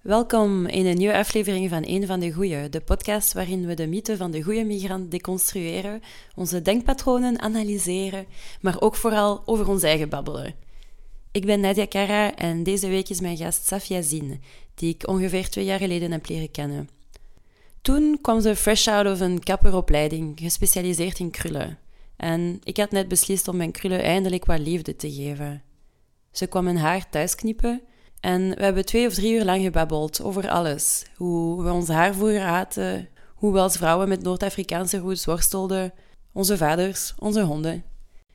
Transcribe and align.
Welkom 0.00 0.66
in 0.66 0.86
een 0.86 0.96
nieuwe 0.96 1.16
aflevering 1.16 1.68
van 1.68 1.82
Een 1.86 2.06
van 2.06 2.20
de 2.20 2.32
Goeie, 2.32 2.68
de 2.68 2.80
podcast 2.80 3.32
waarin 3.32 3.66
we 3.66 3.74
de 3.74 3.86
mythe 3.86 4.16
van 4.16 4.30
de 4.30 4.42
goede 4.42 4.64
migrant 4.64 5.10
deconstrueren, 5.10 6.00
onze 6.34 6.62
denkpatronen 6.62 7.40
analyseren, 7.40 8.26
maar 8.60 8.80
ook 8.80 8.96
vooral 8.96 9.42
over 9.44 9.68
ons 9.68 9.82
eigen 9.82 10.08
babbelen. 10.08 10.54
Ik 11.32 11.46
ben 11.46 11.60
Nadia 11.60 11.86
Kara 11.86 12.34
en 12.34 12.62
deze 12.62 12.88
week 12.88 13.08
is 13.08 13.20
mijn 13.20 13.36
gast 13.36 13.66
Safia 13.66 14.02
Zin, 14.02 14.40
die 14.74 14.94
ik 14.94 15.08
ongeveer 15.08 15.48
twee 15.48 15.64
jaar 15.64 15.78
geleden 15.78 16.12
heb 16.12 16.28
leren 16.28 16.50
kennen. 16.50 16.88
Toen 17.82 18.18
kwam 18.20 18.40
ze 18.40 18.56
fresh 18.56 18.88
out 18.88 19.06
of 19.06 19.20
een 19.20 19.42
kapperopleiding, 19.42 20.38
gespecialiseerd 20.42 21.18
in 21.18 21.30
krullen. 21.30 21.78
En 22.16 22.60
ik 22.64 22.76
had 22.76 22.90
net 22.90 23.08
beslist 23.08 23.48
om 23.48 23.56
mijn 23.56 23.72
krullen 23.72 24.02
eindelijk 24.02 24.44
wat 24.44 24.58
liefde 24.58 24.96
te 24.96 25.12
geven. 25.12 25.62
Ze 26.30 26.46
kwam 26.46 26.64
mijn 26.64 26.78
haar 26.78 27.10
thuis 27.10 27.34
knippen 27.34 27.82
en 28.20 28.54
we 28.54 28.64
hebben 28.64 28.84
twee 28.84 29.06
of 29.06 29.14
drie 29.14 29.32
uur 29.34 29.44
lang 29.44 29.62
gebabbeld 29.62 30.22
over 30.22 30.48
alles. 30.48 31.04
Hoe 31.16 31.62
we 31.64 31.70
ons 31.70 31.88
haar 31.88 32.14
vroeger 32.14 32.42
aten, 32.42 33.08
hoe 33.34 33.52
we 33.52 33.58
als 33.58 33.76
vrouwen 33.76 34.08
met 34.08 34.22
Noord-Afrikaanse 34.22 34.98
roots 34.98 35.24
worstelden, 35.24 35.92
onze 36.32 36.56
vaders, 36.56 37.14
onze 37.18 37.42
honden. 37.42 37.84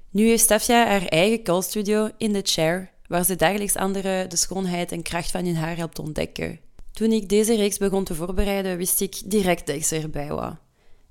Nu 0.09 0.27
heeft 0.27 0.43
Stafia 0.43 0.87
haar 0.87 1.05
eigen 1.05 1.43
callstudio 1.43 2.09
in 2.17 2.33
The 2.33 2.41
Chair, 2.43 2.91
waar 3.07 3.25
ze 3.25 3.35
dagelijks 3.35 3.75
anderen 3.75 4.29
de 4.29 4.35
schoonheid 4.35 4.91
en 4.91 5.01
kracht 5.01 5.31
van 5.31 5.45
hun 5.45 5.55
haar 5.55 5.75
helpt 5.75 5.99
ontdekken. 5.99 6.59
Toen 6.91 7.11
ik 7.11 7.29
deze 7.29 7.55
reeks 7.55 7.77
begon 7.77 8.03
te 8.03 8.15
voorbereiden, 8.15 8.77
wist 8.77 9.01
ik 9.01 9.21
direct 9.25 9.67
dat 9.67 9.75
ik 9.75 9.85
ze 9.85 9.95
erbij 9.95 10.27
wou. 10.27 10.53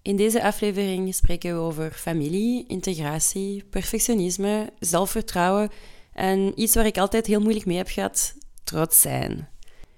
In 0.03 0.17
deze 0.17 0.43
aflevering 0.43 1.15
spreken 1.15 1.55
we 1.55 1.61
over 1.61 1.91
familie, 1.91 2.65
integratie, 2.67 3.65
perfectionisme, 3.71 4.73
zelfvertrouwen 4.79 5.71
en 6.13 6.53
iets 6.61 6.75
waar 6.75 6.87
ik 6.87 6.99
altijd 6.99 7.27
heel 7.27 7.41
moeilijk 7.41 7.67
mee 7.67 7.77
heb 7.77 7.89
gehad, 7.89 8.35
trots 8.65 9.01
zijn. 9.01 9.49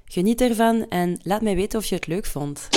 Geniet 0.05 0.41
ervan 0.41 0.88
en 0.88 1.19
laat 1.23 1.43
mij 1.43 1.55
weten 1.55 1.79
of 1.79 1.84
je 1.84 1.95
het 1.95 2.06
leuk 2.06 2.27
vond. 2.27 2.69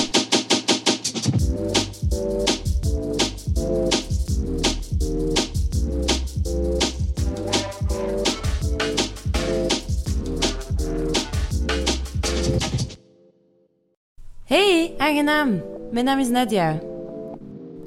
Hey, 14.46 14.94
aangenaam. 14.98 15.62
Mijn 15.92 16.06
naam 16.06 16.20
is 16.20 16.30
Nadia. 16.30 16.80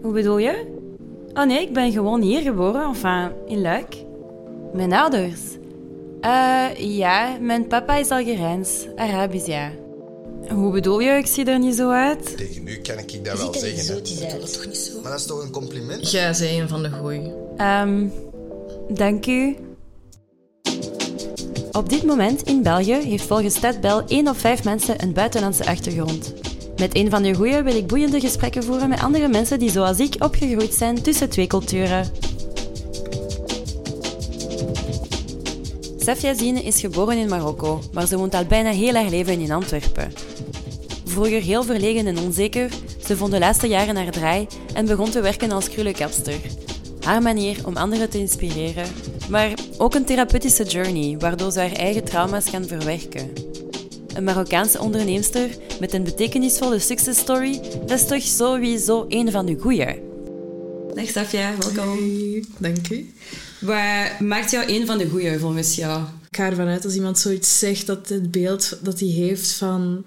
Hoe 0.02 0.12
bedoel 0.12 0.38
je? 0.38 0.80
Oh 1.34 1.44
nee, 1.44 1.60
ik 1.60 1.72
ben 1.72 1.92
gewoon 1.92 2.20
hier 2.20 2.40
geboren, 2.40 2.84
enfin, 2.84 3.30
in 3.46 3.60
Luik. 3.60 3.96
Mijn 4.72 4.92
ouders? 4.92 5.51
Uh, 6.24 6.96
ja, 6.96 7.36
mijn 7.40 7.66
papa 7.66 7.96
is 7.96 8.10
Algerijns, 8.10 8.86
Arabisch, 8.96 9.46
ja. 9.46 9.70
Hoe 10.48 10.72
bedoel 10.72 11.00
je, 11.00 11.10
ik 11.10 11.26
zie 11.26 11.44
er 11.44 11.58
niet 11.58 11.74
zo 11.74 11.90
uit? 11.90 12.36
Tegen 12.36 12.66
u 12.66 12.76
kan 12.76 12.98
ik 12.98 13.24
dat 13.24 13.38
wel 13.38 13.54
zeggen. 13.54 13.84
Zo, 13.84 13.98
is 14.02 14.20
eigenlijk 14.20 14.52
toch 14.52 14.66
niet 14.66 14.76
zo. 14.76 15.00
Maar 15.00 15.10
dat 15.10 15.20
is 15.20 15.26
toch 15.26 15.42
een 15.42 15.50
compliment? 15.50 16.10
Jij 16.10 16.34
zei 16.34 16.60
een 16.60 16.68
van 16.68 16.82
de 16.82 16.90
goeie. 16.90 17.32
Ehm, 17.56 18.06
dank 18.88 19.26
u. 19.26 19.56
Op 21.72 21.88
dit 21.88 22.02
moment 22.02 22.42
in 22.42 22.62
België 22.62 22.94
heeft 22.94 23.24
volgens 23.24 23.54
Stadbel 23.54 24.02
1 24.06 24.28
op 24.28 24.38
5 24.38 24.64
mensen 24.64 25.02
een 25.02 25.12
buitenlandse 25.12 25.66
achtergrond. 25.66 26.34
Met 26.76 26.96
een 26.96 27.10
van 27.10 27.22
de 27.22 27.34
goeie 27.34 27.62
wil 27.62 27.76
ik 27.76 27.86
boeiende 27.86 28.20
gesprekken 28.20 28.62
voeren 28.62 28.88
met 28.88 29.00
andere 29.00 29.28
mensen 29.28 29.58
die 29.58 29.70
zoals 29.70 29.98
ik 29.98 30.14
opgegroeid 30.18 30.74
zijn 30.74 31.02
tussen 31.02 31.28
twee 31.28 31.46
culturen. 31.46 32.06
Safia 36.02 36.34
Zine 36.34 36.62
is 36.62 36.80
geboren 36.80 37.16
in 37.16 37.28
Marokko, 37.28 37.80
maar 37.92 38.06
ze 38.06 38.18
woont 38.18 38.34
al 38.34 38.44
bijna 38.44 38.70
heel 38.70 38.94
haar 38.94 39.10
leven 39.10 39.40
in 39.40 39.50
Antwerpen. 39.50 40.12
Vroeger 41.04 41.42
heel 41.42 41.62
verlegen 41.62 42.06
en 42.06 42.18
onzeker, 42.18 42.70
ze 43.06 43.16
vond 43.16 43.32
de 43.32 43.38
laatste 43.38 43.68
jaren 43.68 43.96
haar 43.96 44.10
draai 44.10 44.46
en 44.74 44.86
begon 44.86 45.10
te 45.10 45.20
werken 45.20 45.50
als 45.50 45.68
krullenkapster. 45.68 46.40
Haar 47.04 47.22
manier 47.22 47.66
om 47.66 47.76
anderen 47.76 48.10
te 48.10 48.18
inspireren, 48.18 48.86
maar 49.30 49.52
ook 49.78 49.94
een 49.94 50.04
therapeutische 50.04 50.64
journey 50.64 51.18
waardoor 51.18 51.52
ze 51.52 51.58
haar 51.58 51.72
eigen 51.72 52.04
trauma's 52.04 52.50
kan 52.50 52.64
verwerken. 52.64 53.32
Een 54.14 54.24
Marokkaanse 54.24 54.80
onderneemster 54.80 55.50
met 55.80 55.92
een 55.92 56.04
betekenisvolle 56.04 56.78
success 56.78 57.20
story, 57.20 57.60
dat 57.86 58.00
is 58.00 58.06
toch 58.06 58.22
sowieso 58.22 59.04
een 59.08 59.30
van 59.30 59.46
de 59.46 59.56
goeie. 59.60 60.11
Dag 60.94 61.08
Safia, 61.08 61.54
welkom. 61.58 61.98
Hey, 61.98 62.44
dank 62.58 62.88
u. 62.90 63.12
Wat 63.60 64.20
maakt 64.20 64.50
jou 64.50 64.72
een 64.72 64.86
van 64.86 64.98
de 64.98 65.08
goeie 65.08 65.38
volgens 65.38 65.74
jou? 65.74 66.02
Ik 66.30 66.36
ga 66.36 66.46
ervan 66.46 66.66
uit 66.66 66.84
als 66.84 66.94
iemand 66.94 67.18
zoiets 67.18 67.58
zegt 67.58 67.86
dat 67.86 68.08
het 68.08 68.30
beeld 68.30 68.78
dat 68.82 69.00
hij 69.00 69.08
heeft 69.08 69.52
van 69.52 70.04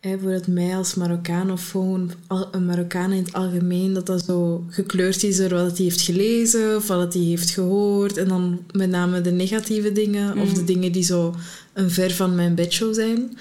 hè, 0.00 0.10
bijvoorbeeld 0.10 0.46
mij 0.46 0.76
als 0.76 0.94
Marokkaan 0.94 1.50
of 1.50 1.70
gewoon 1.70 2.10
een 2.50 2.66
Marokkaan 2.66 3.12
in 3.12 3.24
het 3.24 3.32
algemeen, 3.32 3.92
dat 3.92 4.06
dat 4.06 4.24
zo 4.24 4.64
gekleurd 4.68 5.22
is 5.22 5.36
door 5.36 5.48
wat 5.48 5.76
hij 5.76 5.84
heeft 5.84 6.00
gelezen 6.00 6.76
of 6.76 6.86
wat 6.86 7.14
hij 7.14 7.22
heeft 7.22 7.50
gehoord. 7.50 8.16
En 8.16 8.28
dan 8.28 8.64
met 8.72 8.90
name 8.90 9.20
de 9.20 9.32
negatieve 9.32 9.92
dingen 9.92 10.38
of 10.38 10.52
de 10.52 10.64
dingen 10.64 10.92
die 10.92 11.04
zo 11.04 11.34
een 11.72 11.90
ver 11.90 12.10
van 12.10 12.34
mijn 12.34 12.54
bedshow 12.54 12.94
zijn. 12.94 13.38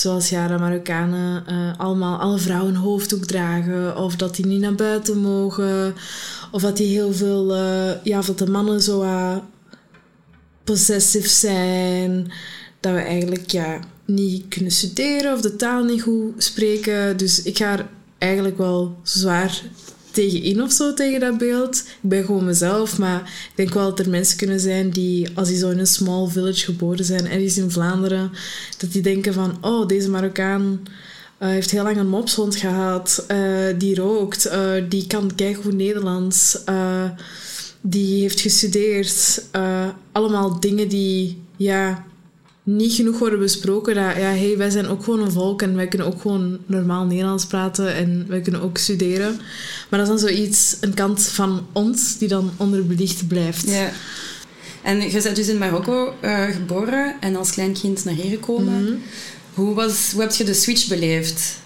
Zoals 0.00 0.28
ja, 0.28 0.48
dat 0.48 0.60
Marokkanen 0.60 1.46
eh, 1.46 1.78
allemaal, 1.78 2.18
alle 2.18 2.38
vrouwen 2.38 2.74
een 2.74 2.80
hoofddoek 2.80 3.24
dragen. 3.24 3.96
Of 3.96 4.16
dat 4.16 4.36
die 4.36 4.46
niet 4.46 4.60
naar 4.60 4.74
buiten 4.74 5.18
mogen. 5.18 5.94
Of 6.50 6.62
dat 6.62 6.76
die 6.76 6.86
heel 6.86 7.12
veel, 7.12 7.54
eh, 7.54 8.04
ja, 8.04 8.20
dat 8.20 8.38
de 8.38 8.50
mannen 8.50 8.82
zo 8.82 9.02
uh, 9.02 9.36
possessive 10.64 11.28
zijn. 11.28 12.32
Dat 12.80 12.92
we 12.92 12.98
eigenlijk 12.98 13.50
ja, 13.50 13.80
niet 14.04 14.48
kunnen 14.48 14.72
studeren 14.72 15.32
of 15.34 15.40
de 15.40 15.56
taal 15.56 15.84
niet 15.84 16.02
goed 16.02 16.44
spreken. 16.44 17.16
Dus 17.16 17.42
ik 17.42 17.56
ga 17.56 17.78
er 17.78 17.86
eigenlijk 18.18 18.58
wel 18.58 18.98
zwaar 19.02 19.62
tegen 20.12 20.42
in 20.42 20.62
of 20.62 20.72
zo, 20.72 20.94
tegen 20.94 21.20
dat 21.20 21.38
beeld. 21.38 21.76
Ik 21.76 22.08
ben 22.08 22.24
gewoon 22.24 22.44
mezelf, 22.44 22.98
maar 22.98 23.20
ik 23.20 23.52
denk 23.54 23.74
wel 23.74 23.88
dat 23.88 23.98
er 23.98 24.10
mensen 24.10 24.36
kunnen 24.36 24.60
zijn 24.60 24.90
die, 24.90 25.28
als 25.34 25.48
die 25.48 25.58
zo 25.58 25.70
in 25.70 25.78
een 25.78 25.86
small 25.86 26.28
village 26.28 26.64
geboren 26.64 27.04
zijn, 27.04 27.28
ergens 27.28 27.58
in 27.58 27.70
Vlaanderen, 27.70 28.30
dat 28.78 28.92
die 28.92 29.02
denken 29.02 29.32
van, 29.32 29.58
oh, 29.60 29.86
deze 29.86 30.10
Marokkaan 30.10 30.80
eh, 31.38 31.48
heeft 31.48 31.70
heel 31.70 31.82
lang 31.82 31.96
een 31.96 32.08
mopshond 32.08 32.56
gehad, 32.56 33.24
eh, 33.28 33.38
die 33.78 33.94
rookt, 33.94 34.44
eh, 34.44 34.70
die 34.88 35.06
kan 35.06 35.32
goed 35.62 35.74
Nederlands, 35.74 36.58
die 37.80 38.20
heeft 38.20 38.40
gestudeerd. 38.40 39.44
Allemaal 40.12 40.60
dingen 40.60 40.88
die, 40.88 41.42
ja, 41.56 42.04
niet 42.62 42.92
genoeg 42.92 43.18
worden 43.18 43.38
besproken. 43.38 43.94
Dat, 43.94 44.04
ja, 44.04 44.30
hey, 44.30 44.54
wij 44.56 44.70
zijn 44.70 44.86
ook 44.86 45.04
gewoon 45.04 45.20
een 45.20 45.32
volk 45.32 45.62
en 45.62 45.76
wij 45.76 45.88
kunnen 45.88 46.06
ook 46.06 46.20
gewoon 46.20 46.58
normaal 46.66 47.04
Nederlands 47.04 47.46
praten 47.46 47.94
en 47.94 48.24
wij 48.28 48.40
kunnen 48.40 48.62
ook 48.62 48.78
studeren. 48.78 49.40
Maar 49.88 49.98
dat 49.98 50.08
is 50.08 50.20
dan 50.20 50.28
zoiets, 50.28 50.76
een 50.80 50.94
kant 50.94 51.22
van 51.22 51.66
ons 51.72 52.18
die 52.18 52.28
dan 52.28 52.50
onderbelicht 52.56 53.28
blijft. 53.28 53.70
Ja. 53.70 53.90
En 54.82 55.00
je 55.10 55.22
bent 55.22 55.36
dus 55.36 55.48
in 55.48 55.58
Marokko 55.58 56.14
eh, 56.20 56.44
geboren 56.44 57.16
en 57.20 57.36
als 57.36 57.50
klein 57.50 57.72
kind 57.72 58.04
naar 58.04 58.14
hier 58.14 58.30
gekomen. 58.30 59.02
Hoe, 59.54 59.74
was, 59.74 60.10
hoe 60.12 60.20
heb 60.20 60.32
je 60.32 60.44
de 60.44 60.54
switch 60.54 60.88
beleefd? 60.88 61.58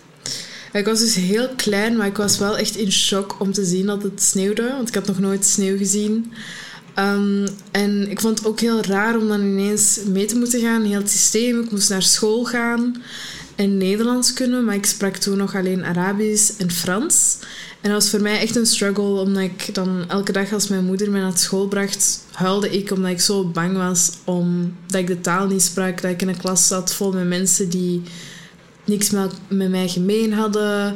Ik 0.73 0.85
was 0.85 0.99
dus 0.99 1.15
heel 1.15 1.49
klein, 1.57 1.97
maar 1.97 2.07
ik 2.07 2.17
was 2.17 2.39
wel 2.39 2.59
echt 2.59 2.77
in 2.77 2.93
shock 2.93 3.41
om 3.41 3.53
te 3.53 3.65
zien 3.65 3.87
dat 3.87 4.03
het 4.03 4.23
sneeuwde. 4.23 4.69
Want 4.69 4.89
ik 4.89 4.95
had 4.95 5.07
nog 5.07 5.19
nooit 5.19 5.45
sneeuw 5.45 5.77
gezien. 5.77 6.33
Ehm, 6.95 7.47
en 7.71 8.11
ik 8.11 8.21
vond 8.21 8.39
het 8.39 8.49
ook 8.49 8.61
heel 8.61 8.83
raar 8.83 9.17
om 9.17 9.29
dan 9.29 9.41
ineens 9.41 10.01
mee 10.07 10.25
te 10.25 10.37
moeten 10.37 10.61
gaan. 10.61 10.83
Heel 10.83 10.99
het 10.99 11.11
systeem. 11.11 11.61
Ik 11.61 11.71
moest 11.71 11.89
naar 11.89 12.03
school 12.03 12.45
gaan 12.45 13.03
en 13.55 13.77
Nederlands 13.77 14.33
kunnen. 14.33 14.65
Maar 14.65 14.75
ik 14.75 14.87
sprak 14.87 15.17
toen 15.17 15.37
nog 15.37 15.55
alleen 15.55 15.85
Arabisch 15.85 16.51
en 16.59 16.71
Frans. 16.71 17.37
En 17.81 17.91
dat 17.91 18.03
was 18.03 18.11
voor 18.11 18.21
mij 18.21 18.41
echt 18.41 18.57
een 18.57 18.67
struggle. 18.67 19.21
Omdat 19.21 19.43
ik 19.43 19.75
dan 19.75 20.05
elke 20.09 20.33
dag 20.33 20.53
als 20.53 20.69
mijn 20.69 20.85
moeder 20.85 21.11
mij 21.11 21.21
naar 21.21 21.39
school 21.39 21.69
bracht... 21.69 22.25
huilde 22.33 22.71
ik 22.71 22.91
omdat 22.91 23.11
ik 23.11 23.21
zo 23.21 23.45
bang 23.45 23.77
was 23.77 24.11
omdat 24.25 25.01
ik 25.01 25.07
de 25.07 25.21
taal 25.21 25.47
niet 25.47 25.63
sprak. 25.63 26.03
Dat 26.03 26.11
ik 26.11 26.23
in 26.23 26.29
een 26.29 26.37
klas 26.37 26.67
zat 26.67 26.95
vol 26.95 27.13
met 27.13 27.29
mensen 27.29 27.69
die 27.69 28.03
niks 28.85 29.11
met 29.49 29.71
mij 29.71 29.89
gemeen 29.89 30.33
hadden. 30.33 30.95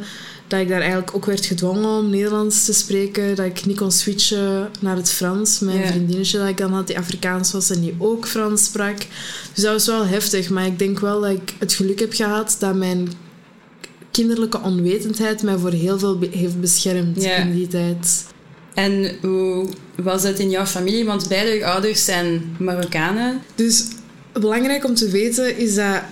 Dat 0.48 0.60
ik 0.60 0.68
daar 0.68 0.80
eigenlijk 0.80 1.14
ook 1.14 1.26
werd 1.26 1.46
gedwongen 1.46 1.98
om 1.98 2.10
Nederlands 2.10 2.64
te 2.64 2.72
spreken. 2.72 3.34
Dat 3.34 3.46
ik 3.46 3.66
niet 3.66 3.76
kon 3.76 3.92
switchen 3.92 4.68
naar 4.80 4.96
het 4.96 5.10
Frans. 5.10 5.58
Mijn 5.58 5.86
vriendinnetje 5.86 6.38
dat 6.38 6.48
ik 6.48 6.56
dan 6.56 6.72
had, 6.72 6.86
die 6.86 6.98
Afrikaans 6.98 7.52
was 7.52 7.70
en 7.70 7.80
die 7.80 7.94
ook 7.98 8.26
Frans 8.26 8.64
sprak. 8.64 8.96
Dus 9.54 9.64
dat 9.64 9.72
was 9.72 9.86
wel 9.86 10.06
heftig. 10.06 10.50
Maar 10.50 10.66
ik 10.66 10.78
denk 10.78 10.98
wel 11.00 11.20
dat 11.20 11.30
ik 11.30 11.54
het 11.58 11.72
geluk 11.72 12.00
heb 12.00 12.12
gehad 12.12 12.56
dat 12.58 12.74
mijn 12.74 13.08
kinderlijke 14.10 14.60
onwetendheid 14.60 15.42
mij 15.42 15.56
voor 15.58 15.70
heel 15.70 15.98
veel 15.98 16.18
be- 16.18 16.28
heeft 16.30 16.60
beschermd 16.60 17.22
in 17.22 17.54
die 17.54 17.66
tijd. 17.66 18.24
En 18.74 19.16
hoe 19.20 19.68
was 19.96 20.22
het 20.22 20.38
in 20.38 20.50
jouw 20.50 20.66
familie? 20.66 21.04
Want 21.04 21.28
beide 21.28 21.66
ouders 21.66 22.04
zijn 22.04 22.56
Marokkanen. 22.58 23.40
Dus 23.54 23.84
belangrijk 24.32 24.84
om 24.84 24.94
te 24.94 25.08
weten 25.08 25.56
is 25.58 25.74
dat 25.74 26.02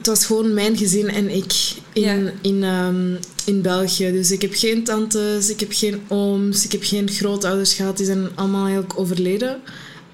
het 0.00 0.08
was 0.08 0.26
gewoon 0.26 0.54
mijn 0.54 0.76
gezin 0.76 1.08
en 1.08 1.28
ik 1.36 1.52
in, 1.92 2.02
Ja. 2.02 2.32
in, 2.40 2.64
ehm, 2.64 3.14
in 3.44 3.62
België. 3.62 4.12
Dus 4.12 4.30
ik 4.30 4.42
heb 4.42 4.54
geen 4.54 4.84
tantes, 4.84 5.48
ik 5.50 5.60
heb 5.60 5.72
geen 5.72 6.00
ooms, 6.08 6.64
ik 6.64 6.72
heb 6.72 6.82
geen 6.84 7.10
grootouders 7.10 7.74
gehad. 7.74 7.96
Die 7.96 8.06
zijn 8.06 8.28
allemaal 8.34 8.62
eigenlijk 8.64 8.98
overleden. 8.98 9.60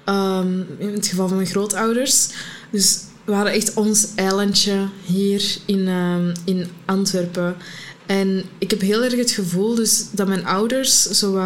Ehm, 0.05 0.59
in 0.77 0.93
het 0.93 1.07
geval 1.07 1.27
van 1.27 1.37
mijn 1.37 1.49
grootouders. 1.49 2.27
Dus 2.71 2.99
we 3.25 3.33
hadden 3.33 3.53
echt 3.53 3.73
ons 3.73 4.07
eilandje 4.15 4.87
hier 5.05 5.57
in, 5.65 5.87
ehm, 5.87 6.35
in 6.45 6.67
Antwerpen. 6.85 7.55
En 8.05 8.43
ik 8.57 8.69
heb 8.69 8.81
heel 8.81 9.03
erg 9.03 9.15
het 9.15 9.31
gevoel 9.31 9.75
dus 9.75 10.05
dat 10.11 10.27
mijn 10.27 10.45
ouders 10.45 11.01
zo 11.01 11.41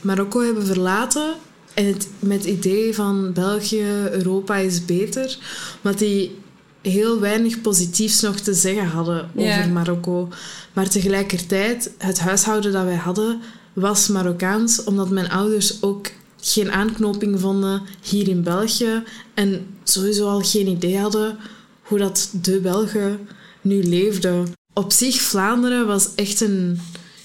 Marokko 0.00 0.40
hebben 0.40 0.66
verlaten. 0.66 1.34
En 1.74 1.86
het, 1.86 2.08
met 2.18 2.38
het 2.38 2.46
idee 2.46 2.94
van 2.94 3.32
België, 3.32 3.84
Europa 4.10 4.56
is 4.56 4.84
beter. 4.84 5.38
Maar 5.80 5.96
die 5.96 6.40
heel 6.82 7.20
weinig 7.20 7.60
positiefs 7.60 8.20
nog 8.20 8.36
te 8.36 8.54
zeggen 8.54 8.86
hadden 8.86 9.30
Ja. 9.36 9.58
over 9.58 9.70
Marokko. 9.70 10.28
Maar 10.72 10.88
tegelijkertijd, 10.88 11.90
het 11.98 12.20
huishouden 12.20 12.72
dat 12.72 12.84
wij 12.84 12.96
hadden 12.96 13.40
was 13.72 14.08
Marokkaans, 14.08 14.84
omdat 14.84 15.10
mijn 15.10 15.30
ouders 15.30 15.82
ook 15.82 16.10
geen 16.40 16.72
aanknoping 16.72 17.40
vonden 17.40 17.82
hier 18.02 18.28
in 18.28 18.42
België 18.42 19.02
en 19.34 19.66
sowieso 19.84 20.28
al 20.28 20.40
geen 20.40 20.66
idee 20.66 20.98
hadden 20.98 21.36
hoe 21.82 21.98
dat 21.98 22.30
de 22.42 22.60
Belgen 22.60 23.28
nu 23.60 23.82
leefden. 23.84 24.52
Op 24.72 24.92
zich, 24.92 25.20
Vlaanderen 25.20 25.86
was 25.86 26.08
echt 26.14 26.40
een, 26.40 26.80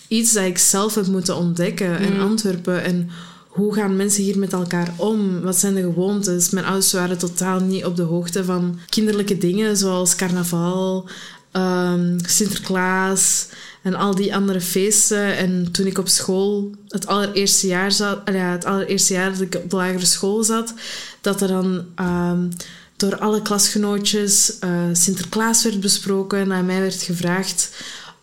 iets 0.08 0.34
dat 0.34 0.44
ik 0.44 0.58
zelf 0.58 0.96
heb 0.96 1.08
moeten 1.08 1.36
ontdekken. 1.36 1.98
En 1.98 2.20
Antwerpen. 2.20 2.84
En 2.84 3.10
hoe 3.58 3.74
gaan 3.74 3.96
mensen 3.96 4.24
hier 4.24 4.40
met 4.40 4.54
elkaar 4.54 4.94
om? 4.96 5.42
Wat 5.42 5.56
zijn 5.56 5.74
de 5.74 5.82
gewoontes? 5.82 6.50
Mijn 6.50 6.66
ouders 6.66 6.92
waren 6.92 7.18
totaal 7.18 7.60
niet 7.60 7.86
op 7.86 7.96
de 7.96 8.04
hoogte 8.04 8.44
van 8.44 8.80
kinderlijke 8.90 9.38
dingen 9.38 9.78
zoals 9.78 10.16
carnaval, 10.16 11.10
ehm, 11.52 12.20
Sinterklaas 12.26 13.48
en 13.82 13.96
al 13.96 14.16
die 14.16 14.36
andere 14.36 14.62
feesten. 14.62 15.38
En 15.38 15.72
toen 15.72 15.86
ik 15.86 15.98
op 15.98 16.08
school 16.08 16.72
het 16.88 17.08
allereerste 17.08 17.68
jaar 17.68 17.92
zat, 17.92 18.26
ah 18.26 18.36
ja, 18.36 18.52
het 18.52 18.66
allereerste 18.66 19.14
jaar 19.14 19.32
dat 19.32 19.42
ik 19.42 19.56
op 19.56 19.70
de 19.70 19.76
lagere 19.76 20.06
school 20.06 20.44
zat, 20.44 20.74
dat 21.22 21.42
er 21.42 21.48
dan 21.48 21.86
ehm, 21.96 22.48
door 22.96 23.18
alle 23.18 23.42
klasgenootjes 23.42 24.60
eh, 24.60 24.70
Sinterklaas 24.94 25.64
werd 25.64 25.80
besproken 25.80 26.40
en 26.40 26.54
aan 26.54 26.66
mij 26.66 26.82
werd 26.82 27.02
gevraagd 27.02 27.70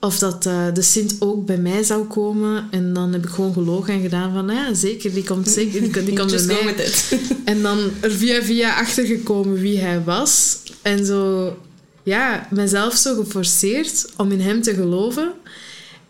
of 0.05 0.19
dat 0.19 0.47
eh, 0.47 0.67
de 0.75 0.83
Sint 0.83 1.17
ook 1.19 1.47
bij 1.47 1.59
mij 1.59 1.83
zou 1.83 2.05
komen. 2.05 2.69
En 2.71 2.93
dan 2.93 3.13
heb 3.13 3.25
ik 3.25 3.31
gewoon 3.31 3.53
gelogen 3.53 3.95
en 3.95 4.01
gedaan 4.01 4.33
van, 4.33 4.47
ja, 4.55 4.75
zeker, 4.75 5.15
die 5.15 5.25
komt 5.25 5.49
zeker, 5.49 5.81
die, 5.81 6.05
die 6.05 6.19
komt 6.19 6.47
bij 6.47 6.65
mij. 6.65 6.93
En 7.55 7.63
dan 7.63 7.79
er 8.01 8.11
via 8.11 8.43
via 8.43 8.75
achtergekomen 8.75 9.55
wie 9.55 9.79
hij 9.79 10.05
was. 10.05 10.59
En 10.83 11.07
zo, 11.07 11.57
ja, 12.03 12.49
mezelf 12.51 12.95
zo 12.95 13.15
geforceerd 13.15 14.07
om 14.17 14.33
in 14.33 14.41
hem 14.41 14.63
te 14.63 14.75
geloven. 14.75 15.33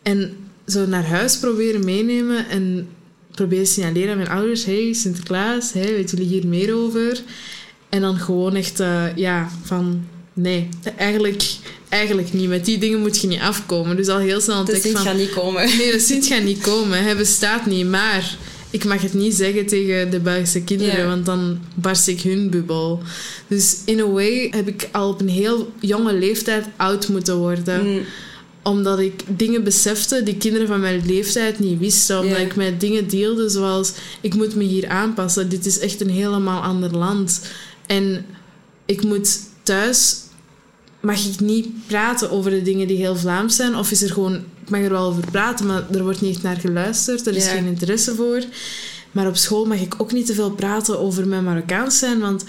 En 0.03 0.37
zo 0.67 0.87
naar 0.87 1.07
huis 1.07 1.39
proberen 1.39 1.85
meenemen 1.85 2.49
en 2.49 2.89
proberen 3.31 3.67
signaleren 3.67 4.11
aan 4.11 4.17
mijn 4.17 4.29
ouders. 4.29 4.65
hey, 4.65 4.93
Sinterklaas, 4.93 5.73
hey, 5.73 5.93
weten 5.95 6.19
jullie 6.19 6.33
hier 6.33 6.47
meer 6.47 6.75
over? 6.75 7.23
En 7.89 8.01
dan 8.01 8.17
gewoon 8.17 8.55
echt, 8.55 8.81
eh, 8.81 9.17
ja, 9.17 9.51
van... 9.63 10.07
Nee, 10.37 10.69
eigenlijk, 10.97 11.43
eigenlijk 11.95 12.33
niet. 12.33 12.49
Met 12.49 12.65
die 12.65 12.79
dingen 12.79 13.01
moet 13.01 13.21
je 13.21 13.27
niet 13.27 13.41
afkomen. 13.41 13.97
Dus 13.97 14.09
al 14.09 14.19
heel 14.19 14.41
snel 14.41 14.55
De 14.55 14.61
ontdekt 14.61 14.83
Sint 14.83 14.97
van... 14.97 15.07
gaat 15.07 15.17
niet 15.17 15.33
komen. 15.33 15.67
Nee, 15.79 15.93
de 15.93 15.99
Sint 15.99 16.27
gaat 16.27 16.43
niet 16.43 16.61
komen. 16.61 17.03
Hij 17.03 17.17
bestaat 17.17 17.67
niet. 17.67 17.87
Maar 17.87 18.37
ik 18.71 18.85
mag 18.85 19.03
het 19.03 19.15
niet 19.15 19.35
zeggen 19.35 19.67
tegen 19.67 20.11
de 20.11 20.21
Belgische 20.21 20.63
kinderen, 20.63 21.07
want 21.07 21.27
dan 21.27 21.59
barst 21.75 22.09
ik 22.09 22.21
hun 22.21 22.51
bubbel. 22.51 23.03
Dus 23.49 23.77
in 23.85 24.01
a 24.01 24.07
way 24.07 24.49
heb 24.51 24.69
ik 24.69 24.89
al 24.93 25.09
op 25.09 25.21
een 25.21 25.29
heel 25.29 25.73
jonge 25.81 26.13
leeftijd 26.13 26.65
oud 26.77 27.09
moeten 27.09 27.37
worden. 27.37 27.87
Mm, 27.87 28.01
Omdat 28.63 28.99
ik 28.99 29.23
dingen 29.27 29.65
besefte 29.65 30.23
die 30.23 30.37
kinderen 30.37 30.67
van 30.67 30.81
mijn 30.81 31.03
leeftijd 31.07 31.59
niet 31.59 31.79
wisten. 31.79 32.21
Omdat 32.21 32.39
ik 32.39 32.57
met 32.57 32.81
dingen 32.81 33.09
deelde 33.09 33.49
zoals... 33.49 33.93
Ik 34.21 34.35
moet 34.35 34.55
me 34.55 34.65
hier 34.65 34.89
aanpassen. 34.89 35.49
Dit 35.49 35.67
is 35.67 35.79
echt 35.79 36.01
een 36.01 36.11
helemaal 36.11 36.63
ander 36.63 36.97
land. 36.97 37.41
En 37.87 38.27
ik 38.87 39.03
moet 39.03 39.39
thuis... 39.63 40.17
Mag 41.05 41.25
ik 41.27 41.41
niet 41.41 41.87
praten 41.87 42.31
over 42.31 42.51
de 42.51 42.63
dingen 42.63 42.87
die 42.87 42.97
heel 42.97 43.17
Vlaams 43.17 43.57
zijn? 43.57 43.77
Of 43.77 43.91
is 43.91 44.03
er 44.03 44.11
gewoon... 44.13 44.35
Ik 44.35 44.71
mag 44.71 44.81
er 44.81 44.91
wel 44.91 45.07
over 45.07 45.31
praten, 45.31 45.67
maar 45.67 45.85
er 45.91 46.03
wordt 46.03 46.21
niet 46.21 46.35
echt 46.35 46.43
naar 46.43 46.57
geluisterd. 46.57 47.27
Er 47.27 47.37
is 47.37 47.45
Ja. 47.45 47.51
geen 47.53 47.67
interesse 47.67 48.15
voor. 48.15 48.43
Maar 49.13 49.27
op 49.27 49.37
school 49.37 49.65
mag 49.65 49.81
ik 49.81 49.95
ook 49.99 50.13
niet 50.13 50.27
te 50.27 50.35
veel 50.35 50.51
praten 50.51 50.99
over 50.99 51.27
mijn 51.29 51.45
Marokkaans 51.45 51.99
zijn. 51.99 52.21
Want 52.21 52.45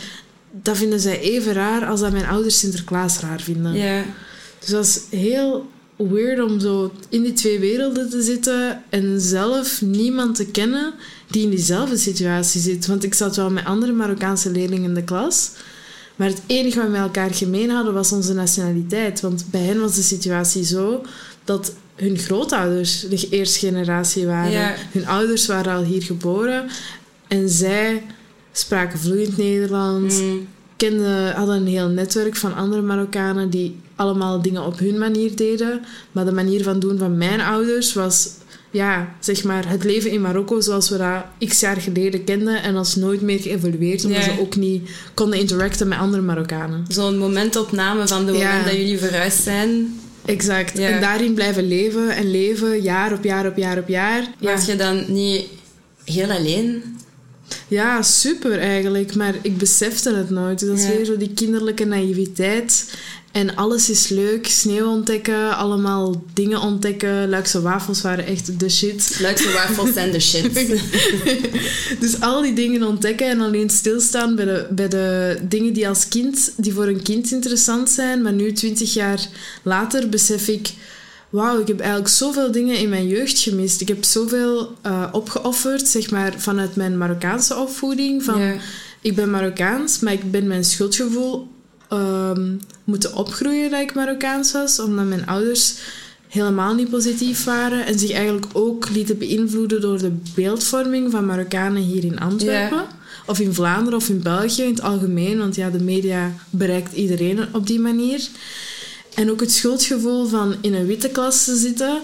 dat 0.52 0.78
vinden 0.78 1.00
zij 1.00 1.20
even 1.20 1.54
raar 1.54 1.86
als 1.86 2.00
dat 2.00 2.12
mijn 2.12 2.26
ouders 2.26 2.60
Sinterklaas 2.60 3.20
raar 3.20 3.42
vinden. 3.42 3.74
ja. 3.74 4.04
Dus 4.60 4.70
dat 4.70 4.86
is 4.86 5.20
heel 5.20 5.70
weird 5.98 6.42
om 6.44 6.60
zo 6.60 6.92
in 7.10 7.22
die 7.24 7.34
twee 7.34 7.60
werelden 7.60 8.10
te 8.10 8.22
zitten 8.22 8.84
en 8.90 9.22
zelf 9.22 9.82
niemand 9.82 10.36
te 10.36 10.46
kennen 10.46 10.94
die 11.30 11.44
in 11.44 11.50
diezelfde 11.50 11.98
situatie 11.98 12.62
zit. 12.62 12.86
Want 12.88 13.04
ik 13.04 13.14
zat 13.14 13.36
wel 13.36 13.50
met 13.52 13.66
andere 13.66 13.92
Marokkaanse 13.92 14.52
leerlingen 14.52 14.90
in 14.90 14.94
de 14.96 15.04
klas. 15.04 15.52
Maar 16.16 16.28
het 16.28 16.42
enige 16.46 16.76
wat 16.78 16.86
we 16.86 16.92
met 16.92 17.02
elkaar 17.02 17.34
gemeen 17.34 17.70
hadden 17.70 17.94
was 17.94 18.12
onze 18.12 18.34
nationaliteit. 18.34 19.22
Want 19.22 19.46
bij 19.52 19.62
hen 19.62 19.80
was 19.80 19.96
de 19.96 20.02
situatie 20.02 20.64
zo 20.64 21.02
dat 21.44 21.74
hun 21.96 22.18
grootouders 22.18 23.00
de 23.10 23.28
eerste 23.30 23.60
generatie 23.60 24.26
waren. 24.26 24.52
Ja. 24.52 24.76
Hun 24.92 25.08
ouders 25.08 25.46
waren 25.46 25.76
al 25.76 25.84
hier 25.84 26.04
geboren. 26.04 26.70
En 27.28 27.50
zij 27.50 28.04
spraken 28.52 29.00
vloeiend 29.00 29.38
Nederlands 29.38 30.20
Mm, 30.20 30.48
hadden 31.34 31.56
een 31.56 31.68
heel 31.68 31.88
netwerk 31.88 32.36
van 32.36 32.56
andere 32.56 32.82
Marokkanen 32.82 33.50
die 33.50 33.80
allemaal 33.96 34.42
dingen 34.42 34.66
op 34.66 34.80
hun 34.80 34.98
manier 34.98 35.36
deden. 35.36 35.86
Maar 36.12 36.26
de 36.26 36.32
manier 36.32 36.64
van 36.64 36.80
doen 36.80 36.98
van 36.98 37.18
mijn 37.18 37.42
ouders 37.42 37.94
was, 37.94 38.30
ja, 38.76 39.16
zeg 39.20 39.44
maar, 39.44 39.70
het 39.70 39.84
leven 39.84 40.12
in 40.12 40.22
Marokko 40.22 40.62
zoals 40.62 40.90
we 40.90 40.98
dat 40.98 41.50
x 41.50 41.60
jaar 41.60 41.82
geleden 41.82 42.24
kenden. 42.24 42.64
En 42.64 42.76
als 42.76 42.96
nooit 42.96 43.22
meer 43.22 43.40
geëvolueerd, 43.40 44.06
omdat 44.06 44.24
ze 44.24 44.40
ook 44.40 44.56
niet 44.56 44.90
konden 45.14 45.40
interacten 45.40 45.88
met 45.88 45.98
andere 45.98 46.22
Marokkanen. 46.22 46.86
Zo'n 46.88 47.18
momentopname 47.18 48.08
van 48.08 48.26
de 48.26 48.32
moment 48.32 48.66
dat 48.66 48.74
jullie 48.74 48.98
verhuisd 49.00 49.44
zijn. 49.44 50.00
Exact. 50.26 50.80
En 50.80 51.02
daarin 51.02 51.34
blijven 51.34 51.68
leven 51.68 52.10
en 52.16 52.32
leven, 52.32 52.82
jaar 52.82 53.14
op 53.14 53.24
jaar 53.24 53.46
op 53.48 53.58
jaar 53.58 53.78
op 53.78 53.88
jaar. 53.88 54.28
Ja, 54.40 54.52
Was 54.56 54.66
je 54.66 54.76
dan 54.76 55.04
niet 55.08 55.46
heel 56.06 56.30
alleen? 56.32 56.84
ja 57.68 58.02
super 58.02 58.60
eigenlijk. 58.60 59.16
Maar 59.16 59.34
ik 59.42 59.58
besefte 59.58 60.14
het 60.16 60.30
nooit. 60.30 60.60
Dus 60.60 60.68
dat 60.70 60.78
is 60.78 60.84
Ja. 60.86 60.90
weer 60.92 61.06
zo 61.06 61.18
die 61.18 61.34
kinderlijke 61.34 61.86
naïviteit. 61.86 62.94
En 63.36 63.56
alles 63.56 63.90
is 63.90 64.08
leuk. 64.08 64.48
Sneeuw 64.48 64.88
ontdekken, 64.88 65.58
allemaal 65.58 66.24
dingen 66.34 66.60
ontdekken. 66.62 67.30
Luikse 67.30 67.62
wafels 67.62 68.02
waren 68.02 68.26
echt 68.26 68.60
de 68.60 68.70
shit. 68.70 69.18
Luikse 69.22 69.52
wafels 69.52 69.94
zijn 69.94 70.12
de 70.12 70.20
shit. 70.20 70.54
Dus 72.02 72.22
al 72.22 72.42
die 72.42 72.54
dingen 72.54 72.84
ontdekken 72.84 73.30
en 73.30 73.42
alleen 73.42 73.70
stilstaan 73.70 74.36
bij 74.36 74.46
de, 74.46 74.68
bij 74.70 74.88
de 74.88 75.38
dingen 75.42 75.74
die 75.74 75.88
als 75.88 76.08
kind, 76.08 76.54
die 76.58 76.74
voor 76.74 76.88
een 76.88 77.02
kind 77.02 77.32
interessant 77.32 77.90
zijn. 77.90 78.22
Maar 78.22 78.34
nu, 78.34 78.54
twintig 78.54 78.94
jaar 78.94 79.28
later, 79.64 80.10
besef 80.10 80.48
ik... 80.48 80.74
Wauw, 81.30 81.60
ik 81.60 81.68
heb 81.68 81.80
eigenlijk 81.80 82.10
zoveel 82.10 82.52
dingen 82.52 82.78
in 82.78 82.90
mijn 82.90 83.08
jeugd 83.08 83.40
gemist. 83.40 83.82
Ik 83.82 83.88
heb 83.88 84.04
zoveel 84.04 84.76
eh, 84.82 85.08
opgeofferd, 85.12 85.88
zeg 85.88 86.12
maar, 86.12 86.34
vanuit 86.38 86.76
mijn 86.76 86.98
Marokkaanse 86.98 87.56
opvoeding. 87.56 88.24
Van, 88.24 88.40
Ja. 88.40 88.56
Ik 89.02 89.16
ben 89.16 89.30
Marokkaans, 89.30 90.00
maar 90.00 90.14
ik 90.14 90.32
ben 90.32 90.48
mijn 90.48 90.64
schuldgevoel 90.64 91.48
ehm, 91.96 92.54
moeten 92.84 93.16
opgroeien 93.16 93.72
dat 93.72 93.82
ik 93.82 93.94
Marokkaans 93.94 94.52
was. 94.52 94.80
Omdat 94.80 95.06
mijn 95.06 95.28
ouders 95.28 95.76
helemaal 96.28 96.74
niet 96.74 96.90
positief 96.90 97.44
waren. 97.44 97.86
En 97.86 98.00
zich 98.00 98.12
eigenlijk 98.12 98.46
ook 98.54 98.90
lieten 98.90 99.18
beïnvloeden 99.18 99.82
door 99.82 99.98
de 99.98 100.12
beeldvorming 100.36 101.12
van 101.12 101.26
Marokkanen 101.26 101.82
hier 101.82 102.04
in 102.04 102.20
Antwerpen. 102.20 102.78
Ja. 102.78 102.88
Of 103.26 103.40
in 103.40 103.54
Vlaanderen 103.54 104.00
of 104.00 104.10
in 104.10 104.22
België 104.22 104.62
in 104.62 104.70
het 104.70 104.82
algemeen. 104.82 105.38
Want 105.38 105.56
ja, 105.56 105.70
de 105.70 105.84
media 105.84 106.34
bereikt 106.50 106.94
iedereen 106.94 107.40
op 107.52 107.68
die 107.68 107.80
manier. 107.80 108.28
En 109.14 109.32
ook 109.32 109.40
het 109.40 109.52
schuldgevoel 109.52 110.28
van 110.28 110.56
in 110.62 110.74
een 110.74 110.86
witte 110.86 111.10
klas 111.10 111.44
te 111.44 111.56
zitten. 111.56 112.00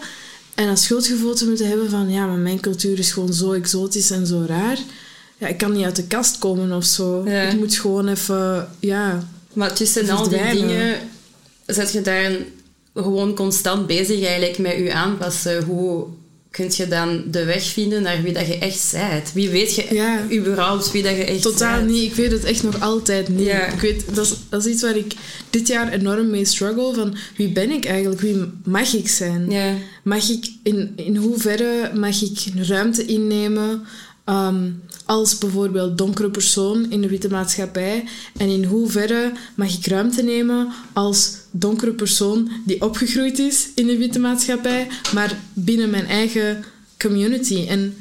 En 0.55 0.67
dat 0.67 0.79
schuldgevoel 0.79 1.33
te 1.33 1.47
moeten 1.47 1.67
hebben 1.67 1.89
van... 1.89 2.09
Ja, 2.09 2.25
maar 2.25 2.37
mijn 2.37 2.59
cultuur 2.59 2.99
is 2.99 3.11
gewoon 3.11 3.33
zo 3.33 3.51
exotisch 3.51 4.11
en 4.11 4.27
zo 4.27 4.43
raar. 4.47 4.77
Ja, 5.37 5.47
ik 5.47 5.57
kan 5.57 5.71
niet 5.71 5.85
uit 5.85 5.95
de 5.95 6.03
kast 6.03 6.37
komen 6.37 6.71
of 6.71 6.85
zo. 6.85 7.23
Ja. 7.25 7.41
Ik 7.41 7.57
moet 7.57 7.75
gewoon 7.75 8.07
even... 8.07 8.69
Ja, 8.79 9.23
Maar 9.53 9.73
tussen 9.73 10.09
al 10.09 10.29
die 10.29 10.39
dingen 10.51 10.97
zet 11.65 11.91
je 11.91 12.01
daar 12.01 12.31
gewoon 12.95 13.35
constant 13.35 13.87
bezig 13.87 14.23
eigenlijk 14.23 14.57
met 14.57 14.75
je 14.77 14.93
aanpassen. 14.93 15.63
Hoe 15.63 16.05
kun 16.51 16.69
je 16.75 16.87
dan 16.87 17.23
de 17.31 17.43
weg 17.45 17.63
vinden 17.63 18.01
naar 18.01 18.21
wie 18.21 18.33
dat 18.33 18.47
je 18.47 18.57
echt 18.57 18.91
bent? 18.91 19.33
Wie 19.33 19.49
weet 19.49 19.75
je 19.75 19.85
Ja. 19.93 20.19
überhaupt 20.31 20.91
wie 20.91 21.03
dat 21.03 21.15
je 21.15 21.23
echt 21.23 21.41
Totaal 21.41 21.77
bent? 21.77 21.89
niet. 21.91 22.03
Ik 22.03 22.15
weet 22.15 22.31
het 22.31 22.43
echt 22.43 22.63
nog 22.63 22.81
altijd 22.81 23.29
niet. 23.29 23.45
Ja. 23.45 23.65
Ik 23.65 23.79
weet, 23.79 24.03
dat, 24.15 24.25
is, 24.25 24.33
dat 24.49 24.65
is 24.65 24.71
iets 24.73 24.81
waar 24.81 24.95
ik 24.97 25.13
dit 25.49 25.67
jaar 25.67 25.91
enorm 25.93 26.29
mee 26.29 26.45
struggle. 26.45 26.93
Van 26.93 27.15
wie 27.35 27.49
ben 27.49 27.71
ik 27.71 27.85
eigenlijk? 27.85 28.21
Wie 28.21 28.37
mag 28.63 28.93
ik 28.93 29.07
zijn? 29.07 29.49
Ja. 29.49 29.73
Mag 30.03 30.29
ik, 30.29 30.49
in, 30.63 30.93
in 30.95 31.15
hoeverre 31.15 31.91
mag 31.95 32.21
ik 32.21 32.39
ruimte 32.55 33.05
innemen 33.05 33.85
ehm, 34.23 34.69
als 35.05 35.37
bijvoorbeeld 35.37 35.97
donkere 35.97 36.29
persoon 36.29 36.91
in 36.91 37.01
de 37.01 37.07
witte 37.07 37.29
maatschappij? 37.29 38.03
En 38.37 38.47
in 38.49 38.63
hoeverre 38.63 39.31
mag 39.55 39.77
ik 39.77 39.85
ruimte 39.87 40.21
nemen 40.23 40.67
als 40.93 41.33
donkere 41.51 41.91
persoon 41.93 42.51
die 42.65 42.81
opgegroeid 42.81 43.39
is 43.39 43.67
in 43.75 43.87
de 43.87 43.97
witte 43.97 44.19
maatschappij, 44.19 44.87
maar 45.13 45.37
binnen 45.53 45.89
mijn 45.89 46.05
eigen 46.05 46.63
community? 46.99 47.65
En 47.67 47.95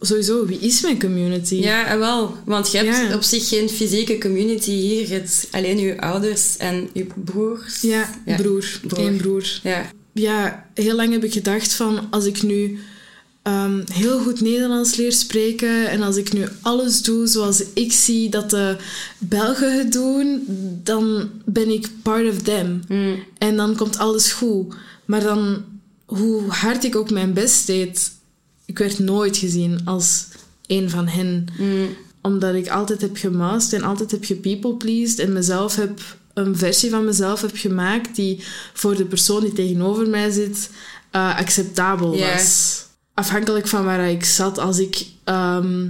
sowieso, 0.00 0.46
wie 0.46 0.58
is 0.58 0.80
mijn 0.80 1.00
community? 1.00 1.54
Ja, 1.54 1.86
en 1.86 1.98
wel. 1.98 2.36
Want 2.44 2.70
je 2.72 2.78
hebt 2.78 2.96
Ja. 3.08 3.14
op 3.14 3.22
zich 3.22 3.48
geen 3.48 3.68
fysieke 3.68 4.18
community 4.18 4.70
hier. 4.70 5.00
Je 5.00 5.14
hebt 5.14 5.48
alleen 5.50 5.78
je 5.78 6.00
ouders 6.00 6.56
en 6.56 6.88
je 6.92 7.06
broers. 7.24 7.80
Ja, 7.80 8.10
Ja, 8.26 8.36
broer. 8.36 8.80
broer. 8.86 9.12
Broer. 9.12 9.60
Ja. 9.62 9.90
Ja, 10.14 10.66
heel 10.74 10.94
lang 10.96 11.12
heb 11.12 11.24
ik 11.24 11.32
gedacht 11.32 11.72
van 11.72 12.06
als 12.10 12.24
ik 12.24 12.42
nu 12.42 12.78
ehm, 13.42 13.82
heel 13.92 14.18
goed 14.18 14.40
Nederlands 14.40 14.96
leer 14.96 15.12
spreken 15.12 15.90
en 15.90 16.02
als 16.02 16.16
ik 16.16 16.32
nu 16.32 16.48
alles 16.60 17.02
doe 17.02 17.26
zoals 17.26 17.62
ik 17.74 17.92
zie 17.92 18.28
dat 18.28 18.50
de 18.50 18.76
Belgen 19.18 19.78
het 19.78 19.92
doen, 19.92 20.44
dan 20.82 21.30
ben 21.44 21.68
ik 21.68 21.88
part 22.02 22.28
of 22.28 22.42
them. 22.42 22.82
Mm. 22.88 23.24
En 23.38 23.56
dan 23.56 23.76
komt 23.76 23.98
alles 23.98 24.32
goed. 24.32 24.74
Maar 25.04 25.22
dan, 25.22 25.64
hoe 26.04 26.42
hard 26.48 26.84
ik 26.84 26.96
ook 26.96 27.10
mijn 27.10 27.32
best 27.32 27.66
deed, 27.66 28.10
ik 28.64 28.78
werd 28.78 28.98
nooit 28.98 29.36
gezien 29.36 29.80
als 29.84 30.26
een 30.66 30.90
van 30.90 31.08
hen. 31.08 31.46
Mm. 31.58 31.88
Omdat 32.22 32.54
ik 32.54 32.68
altijd 32.68 33.00
heb 33.00 33.16
gemaast 33.16 33.72
en 33.72 33.82
altijd 33.82 34.10
heb 34.10 34.24
gepeople-pleased 34.24 35.18
en 35.18 35.32
mezelf 35.32 35.76
heb 35.76 36.00
een 36.34 36.56
versie 36.56 36.90
van 36.90 37.04
mezelf 37.04 37.40
heb 37.40 37.50
gemaakt 37.54 38.16
die 38.16 38.44
voor 38.72 38.96
de 38.96 39.04
persoon 39.04 39.40
die 39.40 39.52
tegenover 39.52 40.08
mij 40.08 40.30
zit 40.30 40.70
eh, 41.10 41.38
acceptabel 41.38 42.18
was. 42.18 42.84
Afhankelijk 43.14 43.68
van 43.68 43.84
waar 43.84 44.10
ik 44.10 44.24
zat, 44.24 44.58
als 44.58 44.78
ik 44.78 45.04
ehm, 45.24 45.86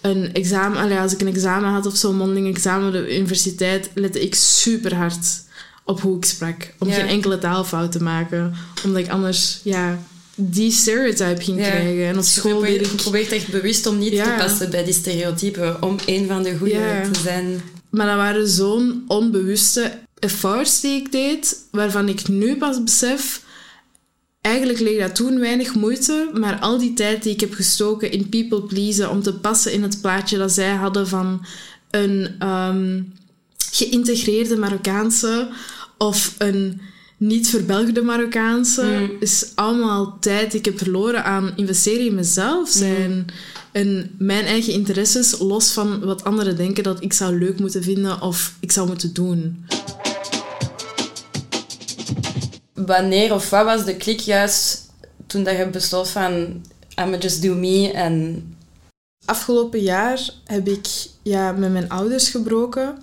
een 0.00 0.32
examen, 0.32 0.78
allee, 0.78 0.98
als 0.98 1.12
ik 1.12 1.20
een 1.20 1.26
examen 1.34 1.70
had 1.70 1.86
of 1.86 1.96
zo'n 1.96 2.16
mondeling 2.16 2.54
examen 2.54 2.86
op 2.86 2.92
de 2.92 3.16
universiteit, 3.18 3.90
lette 3.94 4.22
ik 4.22 4.34
super 4.34 4.94
hard 4.94 5.44
op 5.84 6.00
hoe 6.00 6.16
ik 6.16 6.24
sprak. 6.24 6.72
Om 6.78 6.88
Ja. 6.88 6.94
geen 6.94 7.06
enkele 7.06 7.38
taalfout 7.38 7.92
te 7.92 8.02
maken. 8.02 8.54
Omdat 8.84 9.02
ik 9.02 9.08
anders, 9.10 9.60
ja, 9.62 9.98
die 10.34 10.70
stereotype 10.72 11.42
ging 11.42 11.58
Ja. 11.60 11.68
krijgen. 11.70 12.04
En 12.04 12.10
op 12.10 12.16
Dus 12.16 12.34
je 12.34 12.40
school 12.40 12.52
probeert, 12.52 12.78
deed 12.78 12.86
ik... 12.86 12.92
je 12.96 13.02
probeert 13.02 13.32
echt 13.32 13.48
bewust 13.48 13.86
om 13.86 13.98
niet 13.98 14.12
Ja. 14.12 14.24
te 14.24 14.44
passen 14.44 14.70
bij 14.70 14.84
die 14.84 14.94
stereotypen. 14.94 15.82
Om 15.82 15.96
een 16.06 16.26
van 16.26 16.42
de 16.42 16.56
goede 16.58 17.08
te 17.12 17.20
zijn. 17.20 17.60
Maar 17.90 18.06
dat 18.06 18.16
waren 18.16 18.48
zo'n 18.48 19.04
onbewuste 19.06 19.98
efforts 20.18 20.80
die 20.80 21.00
ik 21.00 21.12
deed, 21.12 21.56
waarvan 21.70 22.08
ik 22.08 22.28
nu 22.28 22.56
pas 22.56 22.82
besef... 22.84 23.44
Eigenlijk 24.46 24.80
leek 24.80 25.00
dat 25.00 25.14
toen 25.14 25.38
weinig 25.40 25.74
moeite, 25.74 26.30
maar 26.34 26.58
al 26.58 26.78
die 26.78 26.94
tijd 26.94 27.22
die 27.22 27.32
ik 27.32 27.40
heb 27.40 27.54
gestoken 27.54 28.10
in 28.10 28.28
people 28.28 28.62
pleasen 28.62 29.10
om 29.10 29.22
te 29.22 29.34
passen 29.34 29.72
in 29.72 29.82
het 29.82 30.00
plaatje 30.00 30.38
dat 30.38 30.52
zij 30.52 30.74
hadden 30.74 31.08
van 31.08 31.46
een 31.90 32.28
ehm, 32.38 33.02
geïntegreerde 33.72 34.56
Marokkaanse 34.56 35.48
of 35.98 36.34
een 36.38 36.80
niet 37.16 37.48
verbelgde 37.48 38.02
Marokkaanse, 38.02 38.82
Mm. 38.82 39.10
is 39.20 39.46
allemaal 39.54 40.16
tijd 40.20 40.50
die 40.50 40.58
ik 40.60 40.64
heb 40.64 40.78
verloren 40.78 41.24
aan 41.24 41.52
investeren 41.56 42.06
in 42.06 42.14
mezelf 42.14 42.68
zijn. 42.68 43.26
En 43.72 44.10
mijn 44.18 44.44
eigen 44.44 44.72
interesses, 44.72 45.38
los 45.38 45.72
van 45.72 46.00
wat 46.00 46.24
anderen 46.24 46.56
denken 46.56 46.82
dat 46.82 47.02
ik 47.02 47.12
zou 47.12 47.38
leuk 47.38 47.58
moeten 47.58 47.82
vinden 47.82 48.20
of 48.20 48.54
ik 48.60 48.72
zou 48.72 48.86
moeten 48.86 49.14
doen. 49.14 49.64
Wanneer 52.86 53.34
of 53.34 53.50
wat 53.50 53.64
was 53.64 53.84
de 53.84 53.96
klik 53.96 54.20
juist 54.20 54.90
toen 55.26 55.44
dat 55.44 55.56
je 55.56 55.66
besloot 55.66 56.08
van... 56.08 56.64
I'ma 56.98 57.16
just 57.18 57.42
do 57.42 57.54
me 57.54 57.92
en... 57.92 58.44
Afgelopen 59.24 59.80
jaar 59.80 60.30
heb 60.44 60.68
ik 60.68 60.86
ja, 61.22 61.52
met 61.52 61.72
mijn 61.72 61.88
ouders 61.88 62.28
gebroken. 62.28 62.98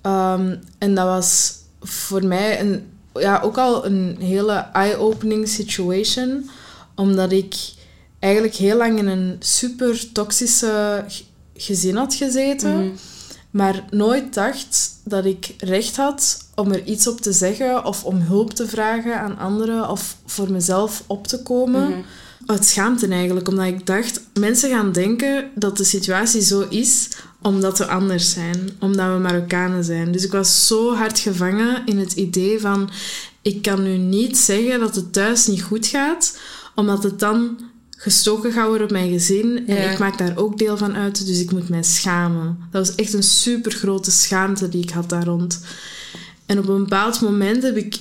Ehm, 0.00 0.56
en 0.78 0.94
dat 0.94 1.06
was 1.06 1.52
voor 1.80 2.24
mij 2.24 2.60
een, 2.60 2.86
ja, 3.14 3.40
ook 3.40 3.58
al 3.58 3.86
een 3.86 4.16
hele 4.20 4.52
eye-opening 4.72 5.48
situation. 5.48 6.50
Omdat 6.94 7.32
ik 7.32 7.54
eigenlijk 8.18 8.54
heel 8.54 8.76
lang 8.76 8.98
in 8.98 9.06
een 9.06 9.36
super 9.38 10.12
toxische 10.12 11.04
gezin 11.54 11.96
had 11.96 12.14
gezeten. 12.14 12.76
Mhm. 12.76 12.94
Maar 13.54 13.84
nooit 13.90 14.34
dacht 14.34 15.00
dat 15.04 15.24
ik 15.24 15.54
recht 15.58 15.96
had 15.96 16.44
om 16.54 16.72
er 16.72 16.84
iets 16.84 17.06
op 17.06 17.20
te 17.20 17.32
zeggen 17.32 17.84
of 17.84 18.04
om 18.04 18.16
hulp 18.20 18.52
te 18.52 18.68
vragen 18.68 19.20
aan 19.20 19.38
anderen 19.38 19.88
of 19.88 20.16
voor 20.26 20.50
mezelf 20.50 21.04
op 21.06 21.26
te 21.26 21.42
komen. 21.42 21.88
Mhm. 21.88 22.00
Uit 22.46 22.64
schaamte 22.64 23.08
eigenlijk, 23.08 23.48
omdat 23.48 23.66
ik 23.66 23.86
dacht, 23.86 24.20
mensen 24.32 24.70
gaan 24.70 24.92
denken 24.92 25.50
dat 25.54 25.76
de 25.76 25.84
situatie 25.84 26.40
zo 26.40 26.66
is 26.68 27.08
omdat 27.42 27.78
we 27.78 27.86
anders 27.86 28.32
zijn, 28.32 28.70
omdat 28.80 29.12
we 29.12 29.18
Marokkanen 29.18 29.84
zijn. 29.84 30.12
Dus 30.12 30.24
ik 30.24 30.32
was 30.32 30.66
zo 30.66 30.94
hard 30.94 31.18
gevangen 31.18 31.82
in 31.86 31.98
het 31.98 32.12
idee 32.12 32.60
van, 32.60 32.90
ik 33.42 33.62
kan 33.62 33.82
nu 33.82 33.96
niet 33.96 34.36
zeggen 34.38 34.80
dat 34.80 34.94
het 34.94 35.12
thuis 35.12 35.46
niet 35.46 35.62
goed 35.62 35.86
gaat, 35.86 36.38
omdat 36.74 37.02
het 37.02 37.18
dan 37.18 37.58
gestoken 37.96 38.52
gaat 38.52 38.68
worden 38.68 38.86
op 38.86 38.92
mijn 38.92 39.10
gezin. 39.10 39.66
En 39.66 39.92
ik 39.92 39.98
maak 39.98 40.18
daar 40.18 40.36
ook 40.36 40.58
deel 40.58 40.76
van 40.76 40.94
uit, 40.94 41.26
dus 41.26 41.40
ik 41.40 41.52
moet 41.52 41.68
mij 41.68 41.82
schamen. 41.82 42.58
Dat 42.70 42.86
was 42.86 42.96
echt 42.96 43.12
een 43.12 43.22
super 43.22 43.72
grote 43.72 44.10
schaamte 44.10 44.68
die 44.68 44.82
ik 44.82 44.90
had 44.90 45.08
daar 45.08 45.24
rond. 45.24 45.60
En 46.46 46.58
op 46.58 46.68
een 46.68 46.82
bepaald 46.82 47.20
moment 47.20 47.62
heb 47.62 47.76
ik 47.76 47.98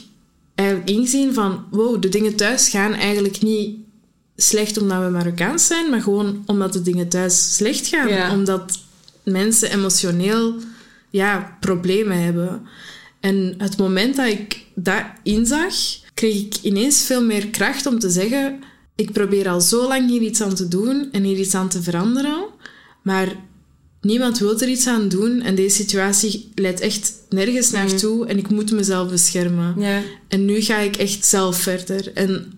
eigenlijk 0.55 0.89
ingezien 0.89 1.33
van... 1.33 1.65
Wow, 1.71 2.01
de 2.01 2.09
dingen 2.09 2.35
thuis 2.35 2.69
gaan 2.69 2.93
eigenlijk 2.93 3.41
niet 3.41 3.77
slecht 4.35 4.77
omdat 4.77 5.03
we 5.03 5.09
Marokkaans 5.09 5.67
zijn, 5.67 5.89
maar 5.89 6.01
gewoon 6.01 6.43
omdat 6.45 6.73
de 6.73 6.81
dingen 6.81 7.09
thuis 7.09 7.55
slecht 7.55 7.87
gaan. 7.87 8.07
Ja. 8.07 8.31
Omdat 8.31 8.79
mensen 9.23 9.71
emotioneel 9.71 10.55
ja, 11.09 11.57
problemen 11.59 12.23
hebben. 12.23 12.67
En 13.19 13.53
het 13.57 13.77
moment 13.77 14.15
dat 14.15 14.27
ik 14.27 14.65
dat 14.75 15.03
inzag, 15.23 15.73
kreeg 16.13 16.35
ik 16.35 16.55
ineens 16.61 17.03
veel 17.03 17.23
meer 17.23 17.47
kracht 17.47 17.85
om 17.85 17.99
te 17.99 18.09
zeggen... 18.09 18.63
Ik 18.95 19.11
probeer 19.11 19.49
al 19.49 19.61
zo 19.61 19.87
lang 19.87 20.09
hier 20.09 20.21
iets 20.21 20.41
aan 20.41 20.55
te 20.55 20.67
doen 20.67 21.09
en 21.11 21.23
hier 21.23 21.37
iets 21.37 21.55
aan 21.55 21.69
te 21.69 21.81
veranderen, 21.81 22.45
maar 23.01 23.35
niemand 24.01 24.39
wil 24.39 24.59
er 24.59 24.67
iets 24.67 24.87
aan 24.87 25.09
doen 25.09 25.41
en 25.41 25.55
deze 25.55 25.75
situatie 25.75 26.51
leidt 26.55 26.79
echt 26.79 27.13
nergens 27.29 27.71
naartoe 27.71 28.25
en 28.25 28.37
ik 28.37 28.49
moet 28.49 28.71
mezelf 28.71 29.09
beschermen. 29.09 29.75
Ja. 29.77 30.01
En 30.27 30.45
nu 30.45 30.61
ga 30.61 30.77
ik 30.77 30.95
echt 30.95 31.25
zelf 31.25 31.57
verder. 31.57 32.13
En 32.13 32.53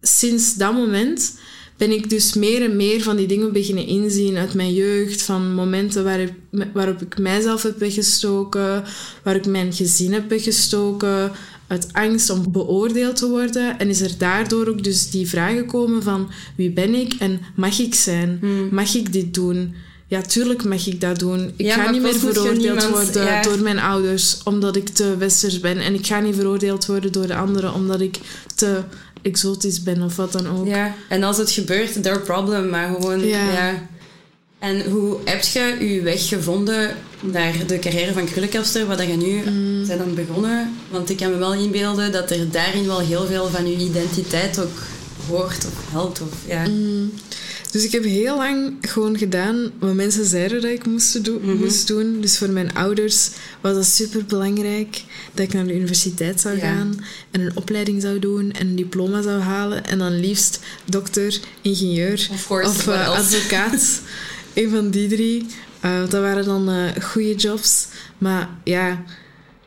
sinds 0.00 0.54
dat 0.54 0.72
moment 0.72 1.34
ben 1.76 1.90
ik 1.90 2.10
dus 2.10 2.34
meer 2.34 2.62
en 2.62 2.76
meer 2.76 3.02
van 3.02 3.16
die 3.16 3.26
dingen 3.26 3.52
beginnen 3.52 3.86
inzien 3.86 4.36
uit 4.36 4.54
mijn 4.54 4.74
jeugd. 4.74 5.22
Van 5.22 5.54
momenten 5.54 6.04
waar 6.04 6.20
ik, 6.20 6.32
waarop 6.72 7.02
ik 7.02 7.18
mijzelf 7.18 7.62
heb 7.62 7.78
weggestoken, 7.78 8.84
waar 9.22 9.36
ik 9.36 9.46
mijn 9.46 9.72
gezin 9.72 10.12
heb 10.12 10.28
weggestoken, 10.28 11.32
uit 11.72 11.88
angst 11.92 12.30
om 12.30 12.52
beoordeeld 12.52 13.16
te 13.16 13.28
worden. 13.28 13.78
En 13.78 13.88
is 13.88 14.00
er 14.00 14.10
daardoor 14.18 14.66
ook 14.68 14.84
dus 14.84 15.10
die 15.10 15.28
vraag 15.28 15.56
gekomen 15.56 16.02
van 16.02 16.30
wie 16.56 16.70
ben 16.70 16.94
ik 16.94 17.12
en 17.18 17.40
mag 17.56 17.78
ik 17.78 17.94
zijn? 17.94 18.40
Mag 18.70 18.94
ik 18.94 19.12
dit 19.12 19.34
doen? 19.34 19.74
Ja, 20.06 20.20
tuurlijk 20.20 20.64
mag 20.64 20.86
ik 20.86 21.00
dat 21.00 21.18
doen. 21.18 21.52
Ik 21.56 21.66
Ja, 21.66 21.74
ga 21.74 21.90
niet 21.90 22.02
meer 22.02 22.14
veroordeeld 22.14 22.58
niemand- 22.58 22.88
worden 22.88 23.24
ja. 23.24 23.42
door 23.42 23.58
mijn 23.58 23.78
ouders 23.78 24.40
omdat 24.44 24.76
ik 24.76 24.88
te 24.88 25.16
westers 25.16 25.60
ben. 25.60 25.78
En 25.78 25.94
ik 25.94 26.06
ga 26.06 26.20
niet 26.20 26.34
veroordeeld 26.34 26.86
worden 26.86 27.12
door 27.12 27.26
de 27.26 27.34
anderen 27.34 27.74
omdat 27.74 28.00
ik 28.00 28.18
te 28.54 28.80
exotisch 29.22 29.82
ben 29.82 30.02
of 30.02 30.16
wat 30.16 30.32
dan 30.32 30.46
ook. 30.48 30.66
Ja, 30.66 30.94
en 31.08 31.22
als 31.22 31.36
het 31.36 31.50
gebeurt, 31.50 32.02
their 32.02 32.20
problem, 32.20 32.68
maar 32.68 32.94
gewoon... 32.94 33.26
Ja. 33.26 33.52
Ja. 33.52 33.88
En 34.62 34.90
hoe 34.90 35.16
heb 35.24 35.42
je 35.42 35.76
je 35.94 36.00
weg 36.02 36.28
gevonden 36.28 36.96
naar 37.20 37.54
de 37.66 37.78
carrière 37.78 38.12
van 38.12 38.24
krullenkapster, 38.24 38.86
waar 38.86 39.08
je 39.08 39.16
nu 39.16 39.50
Mm. 39.50 39.86
bent 39.86 40.00
aan 40.00 40.14
begonnen? 40.14 40.74
Want 40.90 41.10
ik 41.10 41.16
kan 41.16 41.30
me 41.30 41.36
wel 41.36 41.54
inbeelden 41.54 42.12
dat 42.12 42.30
er 42.30 42.50
daarin 42.50 42.86
wel 42.86 42.98
heel 43.00 43.26
veel 43.26 43.48
van 43.48 43.68
je 43.70 43.76
identiteit 43.84 44.58
ook 44.60 44.78
hoort 45.28 45.66
of 45.66 45.72
helpt. 45.90 46.20
Of, 46.20 46.28
ja. 46.46 46.66
Mm. 46.68 47.12
Dus 47.70 47.84
ik 47.84 47.92
heb 47.92 48.04
heel 48.04 48.36
lang 48.36 48.72
gewoon 48.80 49.18
gedaan 49.18 49.70
wat 49.78 49.94
mensen 49.94 50.24
zeiden 50.24 50.60
dat 50.60 50.70
ik 50.70 50.86
moest, 50.86 51.24
do- 51.24 51.40
Mhm. 51.42 51.56
moest 51.56 51.86
doen. 51.86 52.20
Dus 52.20 52.38
voor 52.38 52.50
mijn 52.50 52.74
ouders 52.74 53.30
was 53.60 53.74
dat 53.74 53.86
super 53.86 54.24
belangrijk 54.24 55.02
dat 55.34 55.44
ik 55.46 55.52
naar 55.52 55.66
de 55.66 55.74
universiteit 55.74 56.40
zou 56.40 56.56
Ja. 56.56 56.60
gaan 56.62 57.04
en 57.30 57.40
een 57.40 57.56
opleiding 57.56 58.02
zou 58.02 58.18
doen 58.18 58.52
en 58.52 58.66
een 58.66 58.76
diploma 58.76 59.22
zou 59.22 59.40
halen. 59.40 59.86
En 59.86 59.98
dan 59.98 60.20
liefst 60.20 60.60
dokter, 60.84 61.38
ingenieur 61.62 62.28
Of 62.32 62.46
course, 62.46 62.68
of 62.70 62.84
what 62.84 62.96
eh, 62.98 63.08
advocaat. 63.10 64.00
een 64.54 64.70
van 64.70 64.90
die 64.90 65.08
drie. 65.08 65.46
Eh, 65.80 66.00
dat 66.00 66.20
waren 66.22 66.44
dan 66.44 66.68
eh 66.68 67.02
goede 67.02 67.34
jobs. 67.34 67.86
Maar 68.18 68.48
ja, 68.64 69.04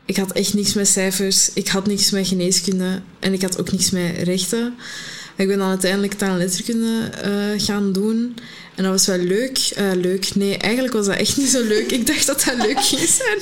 ik 0.04 0.16
had 0.16 0.32
echt 0.32 0.54
niks 0.54 0.74
met 0.74 0.88
cijfers. 0.88 1.52
Ik 1.52 1.68
had 1.68 1.86
niks 1.86 2.10
met 2.10 2.28
geneeskunde. 2.28 3.00
En 3.18 3.32
ik 3.32 3.42
had 3.42 3.60
ook 3.60 3.72
niks 3.72 3.90
met 3.90 4.16
rechten. 4.22 4.74
Ik 5.36 5.48
ben 5.48 5.58
dan 5.58 5.68
uiteindelijk 5.68 6.14
taal 6.14 6.30
en 6.30 6.38
letterkunde 6.38 7.10
eh, 7.22 7.30
gaan 7.56 7.92
doen. 7.92 8.36
En 8.74 8.82
dat 8.82 8.92
was 8.92 9.06
wel 9.06 9.18
leuk. 9.18 9.58
Eh, 9.74 9.90
leuk. 9.94 10.34
Nee, 10.34 10.56
eigenlijk 10.56 10.94
was 10.94 11.06
dat 11.06 11.16
echt 11.16 11.36
niet 11.36 11.48
zo 11.48 11.62
leuk. 11.62 11.92
Ik 11.92 12.06
dacht 12.06 12.26
dat 12.26 12.44
dat 12.44 12.66
leuk 12.66 12.80
ging 12.80 13.08
zijn. 13.08 13.38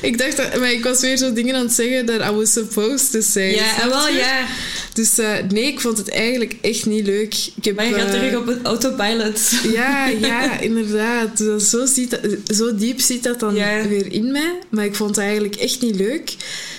Ik 0.00 0.18
dacht 0.18 0.36
dat... 0.36 0.58
Maar 0.58 0.72
ik 0.72 0.84
was 0.84 1.00
weer 1.00 1.16
zo 1.16 1.32
dingen 1.32 1.54
aan 1.54 1.64
het 1.64 1.72
zeggen 1.72 2.06
dat 2.06 2.20
I 2.20 2.30
was 2.30 2.52
supposed 2.52 3.10
to 3.10 3.20
say. 3.20 3.54
Ja, 3.54 3.88
wel 3.88 4.08
ja. 4.08 4.46
Dus 4.92 5.18
eh, 5.18 5.34
nee, 5.48 5.64
ik 5.64 5.80
vond 5.80 5.98
het 5.98 6.08
eigenlijk 6.08 6.56
echt 6.60 6.86
niet 6.86 7.06
leuk. 7.06 7.34
Ik 7.56 7.64
heb, 7.64 7.76
Maar 7.76 7.86
je 7.86 7.94
gaat 7.94 8.10
terug 8.10 8.36
op 8.36 8.46
het 8.46 8.58
autopilot. 8.62 9.40
ja, 9.72 10.08
ja, 10.28 10.60
inderdaad. 10.60 11.36
Dus 11.36 11.70
Zo, 11.70 11.86
ziet 11.86 12.10
dat, 12.10 12.20
zo 12.56 12.74
diep 12.74 13.00
zit 13.00 13.22
dat 13.22 13.40
dan 13.40 13.54
weer 13.88 14.12
in 14.12 14.32
mij. 14.32 14.58
Maar 14.68 14.84
ik 14.84 14.94
vond 14.94 15.10
het 15.10 15.24
eigenlijk 15.24 15.54
echt 15.54 15.80
niet 15.80 15.96
leuk. 15.96 16.36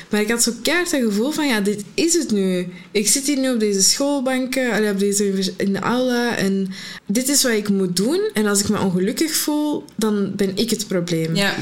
Maar 0.09 0.21
ik 0.21 0.29
had 0.29 0.43
zo 0.43 0.51
keihard 0.61 0.91
het 0.91 1.03
gevoel 1.03 1.31
van, 1.31 1.47
ja, 1.47 1.61
dit 1.61 1.83
is 1.93 2.13
het 2.13 2.31
nu. 2.31 2.67
Ik 2.91 3.07
zit 3.07 3.25
hier 3.25 3.37
nu 3.37 3.53
op 3.53 3.59
deze 3.59 3.83
schoolbanken, 3.83 4.89
op 4.91 4.99
deze, 4.99 5.53
in 5.57 5.73
de 5.73 5.79
aula. 5.79 6.35
En 6.35 6.71
dit 7.05 7.29
is 7.29 7.43
wat 7.43 7.51
ik 7.51 7.69
moet 7.69 7.95
doen. 7.95 8.29
En 8.33 8.45
als 8.45 8.59
ik 8.59 8.69
me 8.69 8.79
ongelukkig 8.79 9.35
voel, 9.35 9.83
dan 9.95 10.35
ben 10.35 10.57
ik 10.57 10.69
het 10.69 10.87
probleem. 10.87 11.35
Ja. 11.35 11.55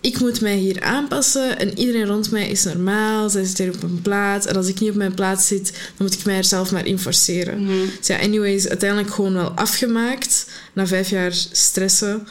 Ik 0.00 0.20
moet 0.20 0.40
mij 0.40 0.56
hier 0.56 0.82
aanpassen 0.82 1.58
en 1.58 1.78
iedereen 1.78 2.06
rond 2.06 2.30
mij 2.30 2.48
is 2.48 2.64
normaal. 2.64 3.30
Zij 3.30 3.44
zit 3.44 3.58
hier 3.58 3.74
op 3.74 3.82
een 3.82 4.02
plaats. 4.02 4.46
En 4.46 4.56
als 4.56 4.68
ik 4.68 4.80
niet 4.80 4.90
op 4.90 4.96
mijn 4.96 5.14
plaats 5.14 5.46
zit, 5.46 5.72
dan 5.72 6.06
moet 6.06 6.14
ik 6.14 6.24
mij 6.24 6.36
er 6.36 6.44
zelf 6.44 6.72
maar 6.72 6.86
in 6.86 6.98
forceren. 6.98 7.62
Mhm. 7.62 7.86
Dus 7.98 8.06
ja, 8.06 8.18
anyways, 8.18 8.68
uiteindelijk 8.68 9.14
gewoon 9.14 9.34
wel 9.34 9.50
afgemaakt. 9.50 10.46
Na 10.72 10.86
vijf 10.86 11.10
jaar 11.10 11.32
stressen. 11.52 12.26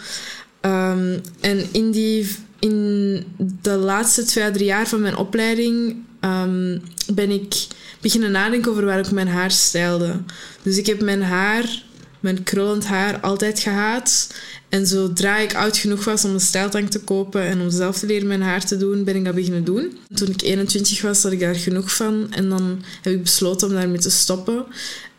Ehm, 0.61 1.19
en 1.39 1.67
in, 1.71 1.91
die, 1.91 2.27
in 2.59 3.23
de 3.61 3.75
laatste 3.75 4.23
twee, 4.23 4.51
drie 4.51 4.65
jaar 4.65 4.87
van 4.87 5.01
mijn 5.01 5.17
opleiding 5.17 5.95
ehm, 6.19 6.77
ben 7.13 7.29
ik 7.29 7.67
beginnen 8.01 8.31
nadenken 8.31 8.71
over 8.71 8.85
waar 8.85 8.99
ik 8.99 9.11
mijn 9.11 9.27
haar 9.27 9.51
stijlde. 9.51 10.21
Dus 10.61 10.77
ik 10.77 10.85
heb 10.85 11.01
mijn 11.01 11.21
haar, 11.21 11.83
mijn 12.19 12.43
krullend 12.43 12.85
haar, 12.85 13.19
altijd 13.19 13.59
gehaat. 13.59 14.33
En 14.69 14.87
zodra 14.87 15.37
ik 15.37 15.55
oud 15.55 15.77
genoeg 15.77 16.05
was 16.05 16.25
om 16.25 16.33
een 16.33 16.39
stijltank 16.39 16.89
te 16.89 16.99
kopen 16.99 17.41
en 17.41 17.61
om 17.61 17.69
zelf 17.69 17.97
te 17.97 18.05
leren 18.05 18.27
mijn 18.27 18.41
haar 18.41 18.65
te 18.65 18.77
doen, 18.77 19.03
ben 19.03 19.15
ik 19.15 19.25
dat 19.25 19.35
beginnen 19.35 19.63
doen. 19.63 19.97
Toen 20.13 20.27
ik 20.27 20.41
21 20.41 21.01
was, 21.01 21.23
had 21.23 21.31
ik 21.31 21.39
daar 21.39 21.55
genoeg 21.55 21.95
van. 21.95 22.27
En 22.31 22.49
dan 22.49 22.81
heb 23.01 23.13
ik 23.13 23.23
besloten 23.23 23.67
om 23.67 23.73
daarmee 23.73 23.99
te 23.99 24.09
stoppen. 24.09 24.65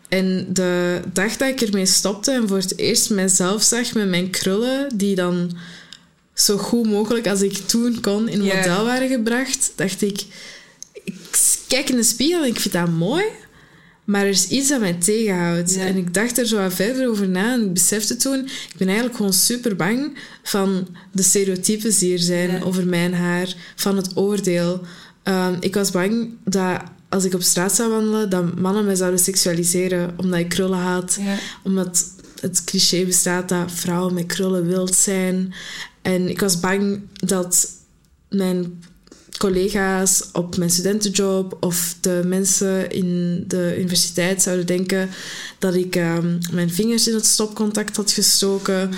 En 0.09 0.47
de 0.49 1.01
dag 1.13 1.37
dat 1.37 1.47
ik 1.47 1.61
ermee 1.61 1.85
stopte 1.85 2.31
en 2.31 2.47
voor 2.47 2.57
het 2.57 2.77
eerst 2.77 3.09
mezelf 3.09 3.63
zag 3.63 3.93
met 3.93 4.09
mijn 4.09 4.29
krullen, 4.29 4.97
die 4.97 5.15
dan 5.15 5.51
zo 6.45 6.57
goed 6.57 6.85
mogelijk 6.87 7.27
als 7.27 7.41
ik 7.41 7.53
toen 7.53 7.99
kon 8.01 8.27
in 8.29 8.43
Ja. 8.43 8.55
model 8.55 8.85
waren 8.85 9.07
gebracht, 9.09 9.71
dacht 9.75 10.01
ik, 10.01 10.23
ik 11.03 11.13
kijk 11.67 11.89
in 11.89 11.95
de 11.95 12.03
spiegel 12.03 12.41
en 12.41 12.47
ik 12.49 12.59
vind 12.59 12.73
dat 12.73 12.89
mooi, 12.89 13.23
maar 14.03 14.21
er 14.21 14.29
is 14.29 14.47
iets 14.47 14.69
dat 14.69 14.79
mij 14.79 14.93
tegenhoudt. 14.93 15.73
Ja. 15.73 15.81
En 15.85 15.95
ik 15.97 16.13
dacht 16.13 16.37
er 16.37 16.45
zo 16.47 16.57
wat 16.57 16.73
verder 16.73 17.09
over 17.09 17.29
na 17.29 17.53
en 17.53 17.61
ik 17.61 17.73
besefte 17.73 18.15
toen, 18.15 18.39
ik 18.45 18.75
ben 18.77 18.87
eigenlijk 18.87 19.15
gewoon 19.17 19.33
super 19.33 19.75
bang 19.75 20.17
van 20.43 20.87
de 21.11 21.23
stereotypes 21.23 21.97
die 21.97 22.13
er 22.13 22.19
zijn 22.19 22.51
Ja. 22.51 22.61
over 22.61 22.87
mijn 22.87 23.13
haar, 23.13 23.53
van 23.75 23.95
het 23.97 24.17
oordeel. 24.17 24.81
Ehm, 25.23 25.55
ik 25.59 25.73
was 25.75 25.91
bang 25.91 26.29
dat 26.45 26.81
als 27.09 27.23
ik 27.23 27.33
op 27.33 27.41
straat 27.41 27.75
zou 27.75 27.89
wandelen, 27.91 28.29
dat 28.29 28.59
mannen 28.59 28.85
mij 28.85 28.95
zouden 28.95 29.19
seksualiseren 29.19 30.13
omdat 30.17 30.39
ik 30.39 30.49
krullen 30.49 30.79
had. 30.79 31.17
Ja. 31.21 31.35
Omdat 31.63 32.05
het 32.41 32.63
cliché 32.63 33.05
bestaat 33.05 33.49
dat 33.49 33.71
vrouwen 33.71 34.13
met 34.13 34.25
krullen 34.25 34.67
wild 34.67 34.95
zijn. 34.95 35.53
En 36.01 36.29
ik 36.29 36.39
was 36.39 36.59
bang 36.59 37.01
dat 37.13 37.69
mijn 38.29 38.83
collega's 39.37 40.23
op 40.33 40.57
mijn 40.57 40.69
studentenjob 40.69 41.57
of 41.59 41.95
de 42.01 42.21
mensen 42.25 42.89
in 42.89 43.43
de 43.47 43.75
universiteit 43.79 44.41
zouden 44.41 44.65
denken 44.65 45.09
dat 45.59 45.75
ik 45.75 45.95
ehm, 45.95 46.37
mijn 46.51 46.69
vingers 46.69 47.07
in 47.07 47.13
het 47.13 47.25
stopcontact 47.25 47.95
had 47.95 48.11
gestoken. 48.11 48.89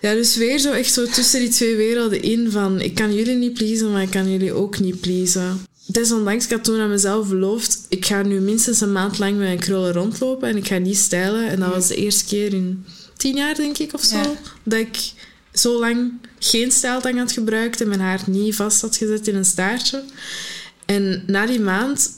Ja, 0.00 0.12
dus 0.14 0.36
weer 0.36 0.58
zo 0.58 0.72
echt 0.72 0.92
zo 0.92 1.06
tussen 1.06 1.40
die 1.40 1.48
twee 1.48 1.76
werelden 1.76 2.22
in 2.22 2.50
van 2.50 2.80
ik 2.80 2.94
kan 2.94 3.14
jullie 3.14 3.36
niet 3.36 3.54
pleasen, 3.54 3.92
maar 3.92 4.02
ik 4.02 4.10
kan 4.10 4.30
jullie 4.30 4.52
ook 4.52 4.78
niet 4.80 5.00
pleasen. 5.00 5.60
Desondanks, 5.86 6.44
ik 6.44 6.50
had 6.50 6.64
toen 6.64 6.80
aan 6.80 6.90
mezelf 6.90 7.28
beloofd, 7.28 7.78
ik 7.88 8.06
ga 8.06 8.22
nu 8.22 8.40
minstens 8.40 8.80
een 8.80 8.92
maand 8.92 9.18
lang 9.18 9.32
met 9.36 9.46
mijn 9.46 9.58
krullen 9.58 9.92
rondlopen 9.92 10.48
en 10.48 10.56
ik 10.56 10.66
ga 10.66 10.78
niet 10.78 10.98
stijlen. 10.98 11.48
En 11.48 11.60
dat 11.60 11.74
was 11.74 11.88
de 11.88 11.94
eerste 11.96 12.24
keer 12.24 12.54
in 12.54 12.84
tien 13.16 13.36
jaar, 13.36 13.54
denk 13.54 13.78
ik, 13.78 13.94
of 13.94 14.02
zo, 14.02 14.16
Ja. 14.16 14.32
dat 14.64 14.78
ik 14.78 15.12
zo 15.52 15.78
lang 15.78 16.12
geen 16.38 16.72
stijltang 16.72 17.18
had 17.18 17.32
gebruikt 17.32 17.80
en 17.80 17.88
mijn 17.88 18.00
haar 18.00 18.20
niet 18.26 18.54
vast 18.54 18.80
had 18.80 18.96
gezet 18.96 19.28
in 19.28 19.34
een 19.34 19.44
staartje. 19.44 20.02
En 20.86 21.22
na 21.26 21.46
die 21.46 21.60
maand 21.60 22.10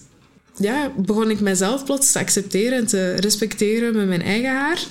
ja, 0.56 0.92
begon 0.96 1.30
ik 1.30 1.40
mezelf 1.40 1.84
plots 1.84 2.12
te 2.12 2.18
accepteren 2.18 2.78
en 2.78 2.86
te 2.86 3.14
respecteren 3.14 3.96
met 3.96 4.06
mijn 4.06 4.22
eigen 4.22 4.50
haar. 4.50 4.84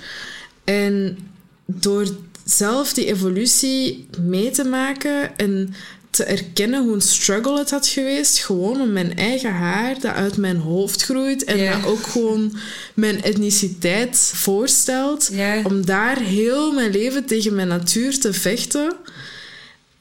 En 0.63 1.17
door 1.65 2.07
zelf 2.45 2.93
die 2.93 3.05
evolutie 3.05 4.07
mee 4.21 4.51
te 4.51 4.63
maken 4.63 5.37
en 5.37 5.73
te 6.11 6.23
erkennen 6.23 6.83
hoe 6.83 6.93
een 6.93 7.01
struggle 7.01 7.57
het 7.57 7.69
had 7.69 7.87
geweest, 7.87 8.39
gewoon 8.39 8.81
om 8.81 8.91
mijn 8.91 9.17
eigen 9.17 9.51
haar 9.51 9.99
dat 9.99 10.13
uit 10.13 10.37
mijn 10.37 10.57
hoofd 10.57 11.03
groeit 11.03 11.43
en 11.43 11.71
dat 11.71 11.85
ook 11.85 12.07
gewoon 12.07 12.57
mijn 12.93 13.23
etniciteit 13.23 14.17
voorstelt, 14.33 15.31
om 15.63 15.85
daar 15.85 16.17
heel 16.19 16.71
mijn 16.71 16.91
leven 16.91 17.25
tegen 17.25 17.55
mijn 17.55 17.67
natuur 17.67 18.19
te 18.19 18.33
vechten 18.33 18.95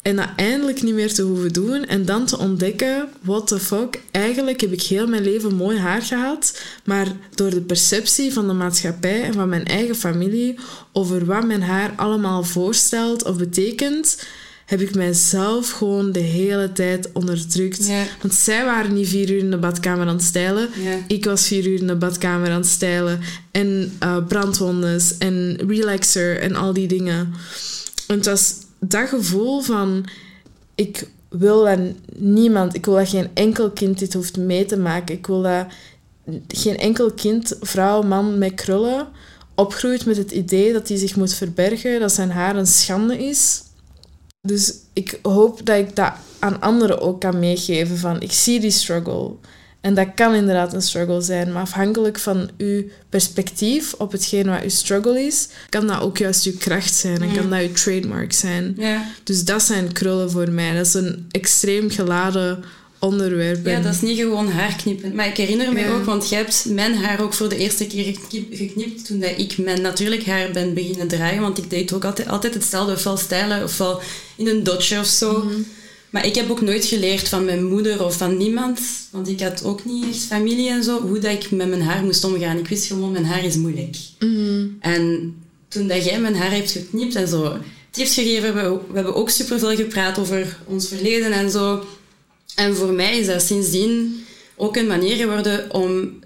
en 0.02 0.16
dat 0.16 0.28
eindelijk 0.36 0.82
niet 0.82 0.94
meer 0.94 1.14
te 1.14 1.22
hoeven 1.22 1.52
doen. 1.52 1.86
En 1.86 2.04
dan 2.04 2.26
te 2.26 2.38
ontdekken, 2.38 3.08
what 3.20 3.46
the 3.46 3.58
fuck, 3.58 4.00
eigenlijk 4.10 4.60
heb 4.60 4.72
ik 4.72 4.82
heel 4.82 5.06
mijn 5.06 5.22
leven 5.22 5.54
mooi 5.54 5.78
haar 5.78 6.02
gehad, 6.02 6.60
maar 6.84 7.06
door 7.34 7.50
de 7.50 7.60
perceptie 7.60 8.32
van 8.32 8.46
de 8.46 8.52
maatschappij 8.52 9.22
en 9.22 9.32
van 9.32 9.48
mijn 9.48 9.66
eigen 9.66 9.96
familie 9.96 10.58
over 10.92 11.24
wat 11.24 11.46
mijn 11.46 11.62
haar 11.62 11.92
allemaal 11.96 12.42
voorstelt 12.42 13.24
of 13.24 13.36
betekent, 13.36 14.26
heb 14.70 14.80
ik 14.80 14.94
mijzelf 14.94 15.70
gewoon 15.70 16.12
de 16.12 16.20
hele 16.20 16.72
tijd 16.72 17.12
onderdrukt. 17.12 17.86
Ja. 17.86 18.04
Want 18.20 18.34
zij 18.34 18.64
waren 18.64 18.94
niet 18.94 19.08
vier 19.08 19.30
uur 19.30 19.38
in 19.38 19.50
de 19.50 19.58
badkamer 19.58 20.06
aan 20.06 20.14
het 20.14 20.24
stijlen. 20.24 20.68
Ja. 20.82 20.98
Ik 21.06 21.24
was 21.24 21.46
vier 21.46 21.66
uur 21.66 21.80
in 21.80 21.86
de 21.86 21.96
badkamer 21.96 22.50
aan 22.50 22.60
het 22.60 22.66
stijlen. 22.66 23.20
En 23.50 23.92
brandwondes 24.28 25.18
en 25.18 25.58
relaxer 25.66 26.40
en 26.40 26.54
al 26.54 26.72
die 26.72 26.88
dingen. 26.88 27.34
En 28.06 28.16
het 28.16 28.26
was 28.26 28.54
dat 28.80 29.08
gevoel 29.08 29.60
van... 29.60 30.04
Ik 30.74 31.08
wil 31.28 31.64
dat 31.64 31.78
niemand... 32.16 32.74
Ik 32.74 32.84
wil 32.84 32.94
dat 32.94 33.08
geen 33.08 33.28
enkel 33.34 33.70
kind 33.70 33.98
dit 33.98 34.14
hoeft 34.14 34.36
mee 34.36 34.64
te 34.64 34.76
maken. 34.76 35.14
Ik 35.14 35.26
wil 35.26 35.42
dat 35.42 35.66
geen 36.48 36.78
enkel 36.78 37.10
kind, 37.10 37.56
vrouw, 37.60 38.02
man 38.02 38.38
met 38.38 38.54
krullen... 38.54 39.08
opgroeit 39.54 40.06
met 40.06 40.16
het 40.16 40.30
idee 40.30 40.72
dat 40.72 40.88
hij 40.88 40.96
zich 40.96 41.16
moet 41.16 41.34
verbergen, 41.34 42.00
dat 42.00 42.12
zijn 42.12 42.30
haar 42.30 42.56
een 42.56 42.66
schande 42.66 43.18
is. 43.18 43.62
Dus 44.42 44.74
ik 44.92 45.18
hoop 45.22 45.66
dat 45.66 45.78
ik 45.78 45.96
dat 45.96 46.12
aan 46.38 46.60
anderen 46.60 47.00
ook 47.00 47.20
kan 47.20 47.38
meegeven 47.38 47.96
van 47.98 48.20
ik 48.20 48.32
zie 48.32 48.60
die 48.60 48.70
struggle. 48.70 49.34
En 49.80 49.94
dat 49.94 50.08
kan 50.14 50.34
inderdaad 50.34 50.72
een 50.72 50.82
struggle 50.82 51.20
zijn, 51.20 51.52
maar 51.52 51.62
afhankelijk 51.62 52.18
van 52.18 52.50
uw 52.56 52.84
perspectief 53.08 53.92
op 53.92 54.12
hetgeen 54.12 54.46
wat 54.46 54.62
uw 54.62 54.68
struggle 54.68 55.20
is, 55.20 55.48
kan 55.68 55.86
dat 55.86 56.00
ook 56.00 56.18
juist 56.18 56.46
uw 56.46 56.56
kracht 56.58 56.94
zijn 56.94 57.22
en 57.22 57.32
kan 57.34 57.50
dat 57.50 57.60
uw 57.60 57.72
trademark 57.72 58.32
zijn. 58.32 58.74
Ja. 58.76 59.06
Dus 59.24 59.44
dat 59.44 59.62
zijn 59.62 59.92
krullen 59.92 60.30
voor 60.30 60.50
mij. 60.50 60.76
Dat 60.76 60.86
is 60.86 60.94
een 60.94 61.26
extreem 61.30 61.90
geladen 61.90 62.64
onderwerp. 63.00 63.66
Ja, 63.66 63.80
dat 63.80 63.94
is 63.94 64.00
niet 64.00 64.18
gewoon 64.18 64.48
haar 64.48 64.76
knippen. 64.76 65.14
Maar 65.14 65.26
ik 65.26 65.36
herinner 65.36 65.72
me 65.72 65.80
Ja. 65.80 65.92
ook, 65.94 66.04
want 66.04 66.28
jij 66.28 66.38
hebt 66.38 66.64
mijn 66.68 66.94
haar 66.94 67.20
ook 67.20 67.34
voor 67.34 67.48
de 67.48 67.56
eerste 67.56 67.86
keer 67.86 68.04
geknip- 68.04 68.56
geknipt 68.56 69.06
toen 69.06 69.20
dat 69.20 69.32
ik 69.36 69.58
mijn 69.58 69.80
natuurlijk 69.80 70.24
haar 70.24 70.50
ben 70.52 70.74
beginnen 70.74 71.08
dragen. 71.08 71.40
Want 71.40 71.58
ik 71.58 71.70
deed 71.70 71.92
ook 71.92 72.04
altijd, 72.04 72.28
altijd 72.28 72.54
hetzelfde, 72.54 72.92
ofwel 72.92 73.16
stijlen 73.16 73.62
ofwel 73.64 74.00
in 74.36 74.46
een 74.48 74.62
dotje 74.64 74.98
of 74.98 75.06
zo. 75.06 75.38
Mhm. 75.44 75.54
Maar 76.10 76.26
ik 76.26 76.34
heb 76.34 76.50
ook 76.50 76.60
nooit 76.60 76.84
geleerd 76.84 77.28
van 77.28 77.44
mijn 77.44 77.64
moeder 77.64 78.04
of 78.04 78.16
van 78.16 78.36
niemand, 78.36 78.80
want 79.10 79.28
ik 79.28 79.40
had 79.40 79.64
ook 79.64 79.84
niet 79.84 80.04
echt 80.08 80.18
familie 80.24 80.70
en 80.70 80.84
zo, 80.84 81.00
hoe 81.00 81.18
dat 81.18 81.32
ik 81.32 81.50
met 81.50 81.68
mijn 81.68 81.82
haar 81.82 82.02
moest 82.04 82.24
omgaan. 82.24 82.58
Ik 82.58 82.68
wist 82.68 82.86
gewoon, 82.86 83.12
mijn 83.12 83.24
haar 83.24 83.44
is 83.44 83.56
moeilijk. 83.56 83.96
Mhm. 84.18 84.66
En 84.80 85.34
toen 85.68 85.86
dat 85.86 86.04
jij 86.04 86.20
mijn 86.20 86.36
haar 86.36 86.50
hebt 86.52 86.70
geknipt 86.70 87.14
en 87.14 87.28
zo 87.28 87.56
tips 87.90 88.14
gegeven, 88.14 88.54
we, 88.54 88.62
we 88.88 88.94
hebben 88.94 89.14
ook 89.14 89.30
superveel 89.30 89.74
gepraat 89.76 90.18
over 90.18 90.58
ons 90.66 90.88
verleden 90.88 91.32
en 91.32 91.50
zo. 91.50 91.84
En 92.54 92.76
voor 92.76 92.92
mij 92.92 93.18
is 93.18 93.26
dat 93.26 93.42
sindsdien 93.42 94.24
ook 94.56 94.76
een 94.76 94.86
manier 94.86 95.16
geworden 95.16 95.74
om 95.74 96.18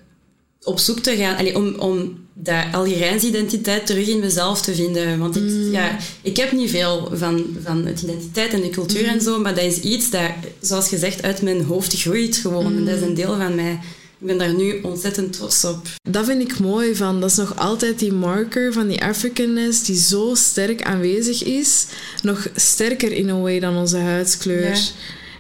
op 0.63 0.79
zoek 0.79 0.99
te 0.99 1.17
gaan, 1.17 1.37
allee, 1.37 1.57
om, 1.57 1.75
om 1.75 2.23
dat 2.35 2.65
Algerijnse 2.73 3.27
identiteit 3.27 3.87
terug 3.87 4.07
in 4.07 4.19
mezelf 4.19 4.63
te 4.63 4.75
vinden. 4.75 5.19
Want 5.19 5.37
ik, 5.37 5.43
ja, 5.71 5.99
ik 6.23 6.37
heb 6.37 6.53
niet 6.53 6.71
veel 6.71 7.11
van, 7.13 7.57
van 7.63 7.87
het 7.87 8.03
identiteit 8.03 8.53
en 8.53 8.61
de 8.61 8.71
cultuur 8.71 9.07
en 9.07 9.21
zo, 9.21 9.41
maar 9.41 9.55
dat 9.55 9.65
is 9.65 9.81
iets 9.81 10.11
dat, 10.11 10.31
zoals 10.61 10.89
gezegd, 10.89 11.23
uit 11.23 11.43
mijn 11.43 11.65
hoofd 11.65 12.01
groeit 12.01 12.37
gewoon. 12.37 12.77
En 12.77 12.85
dat 12.85 12.97
is 12.97 13.03
een 13.03 13.15
deel 13.15 13.37
van 13.37 13.55
mij. 13.55 13.81
Ik 14.19 14.27
ben 14.31 14.39
daar 14.39 14.55
nu 14.55 14.81
ontzettend 14.83 15.33
trots 15.33 15.65
op. 15.65 15.87
Dat 16.11 16.25
vind 16.25 16.43
ik 16.43 16.59
mooi 16.59 16.95
van. 16.95 17.21
Dat 17.21 17.31
is 17.31 17.37
nog 17.37 17.59
altijd 17.59 17.99
die 17.99 18.13
marker 18.13 18.73
van 18.73 18.89
die 18.89 19.03
Africanness 19.03 19.85
die 19.85 19.99
zo 20.01 20.35
sterk 20.35 20.83
aanwezig 20.83 21.43
is. 21.43 21.87
Nog 22.23 22.49
sterker 22.55 23.13
in 23.13 23.29
een 23.29 23.41
way 23.41 23.61
dan 23.61 23.77
onze 23.77 23.97
huidskleur. 23.97 24.69
Ja. 24.69 24.81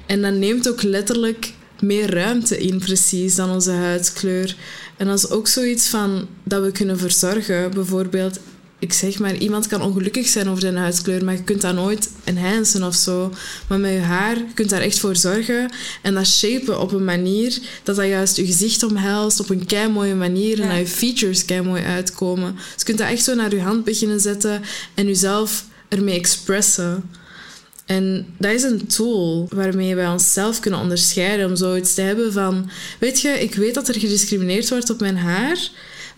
En 0.06 0.22
dat 0.22 0.34
neemt 0.34 0.68
ook 0.68 0.82
letterlijk 0.82 1.52
meer 1.80 2.10
ruimte 2.14 2.58
in, 2.58 2.78
precies, 2.78 3.34
dan 3.34 3.50
onze 3.50 3.70
huidskleur. 3.70 4.56
En 4.96 5.06
dat 5.06 5.18
is 5.18 5.30
ook 5.30 5.48
zoiets 5.48 5.86
van 5.88 6.26
dat 6.44 6.62
we 6.62 6.72
kunnen 6.72 6.98
verzorgen. 6.98 7.70
Bijvoorbeeld, 7.70 8.38
ik 8.78 8.92
zeg 8.92 9.18
maar, 9.18 9.34
iemand 9.36 9.66
kan 9.66 9.82
ongelukkig 9.82 10.26
zijn 10.26 10.48
over 10.48 10.60
zijn 10.60 10.76
huidskleur, 10.76 11.24
maar 11.24 11.34
je 11.34 11.42
kunt 11.42 11.60
dat 11.60 11.74
nooit 11.74 12.10
enhancen 12.24 12.82
of 12.82 12.94
zo. 12.94 13.32
Maar 13.68 13.78
met 13.80 13.92
je 13.92 13.98
haar, 13.98 14.36
je 14.36 14.52
kunt 14.54 14.70
daar 14.70 14.80
echt 14.80 14.98
voor 14.98 15.16
zorgen 15.16 15.70
en 16.02 16.14
dat 16.14 16.26
shapen 16.26 16.80
op 16.80 16.92
een 16.92 17.04
manier 17.04 17.58
dat 17.82 17.96
dat 17.96 18.06
juist 18.06 18.36
je 18.36 18.46
gezicht 18.46 18.82
omhelst 18.82 19.40
op 19.40 19.50
een 19.50 19.66
kei 19.66 19.88
mooie 19.88 20.14
manier 20.14 20.60
en 20.60 20.66
Ja. 20.68 20.76
dat 20.78 20.88
je 20.88 20.94
features 20.94 21.44
kei 21.44 21.62
mooi 21.62 21.82
uitkomen. 21.82 22.54
Dus 22.54 22.64
je 22.76 22.84
kunt 22.84 22.98
dat 22.98 23.08
echt 23.08 23.24
zo 23.24 23.34
naar 23.34 23.54
je 23.54 23.60
hand 23.60 23.84
beginnen 23.84 24.20
zetten 24.20 24.62
en 24.94 25.06
jezelf 25.06 25.64
ermee 25.88 26.18
expressen. 26.18 27.10
En 27.87 28.27
dat 28.38 28.53
is 28.53 28.62
een 28.62 28.87
tool 28.87 29.49
waarmee 29.55 29.94
wij 29.94 30.09
onszelf 30.09 30.61
kunnen 30.61 30.81
onderscheiden 30.81 31.47
om 31.49 31.57
zoiets 31.57 31.94
te 31.94 32.01
hebben 32.01 32.33
van... 32.33 32.70
Weet 32.99 33.20
je, 33.20 33.29
ik 33.29 33.55
weet 33.55 33.75
dat 33.75 33.88
er 33.88 33.99
gediscrimineerd 34.01 34.68
wordt 34.68 34.90
op 34.90 35.01
mijn 35.01 35.16
haar, 35.16 35.68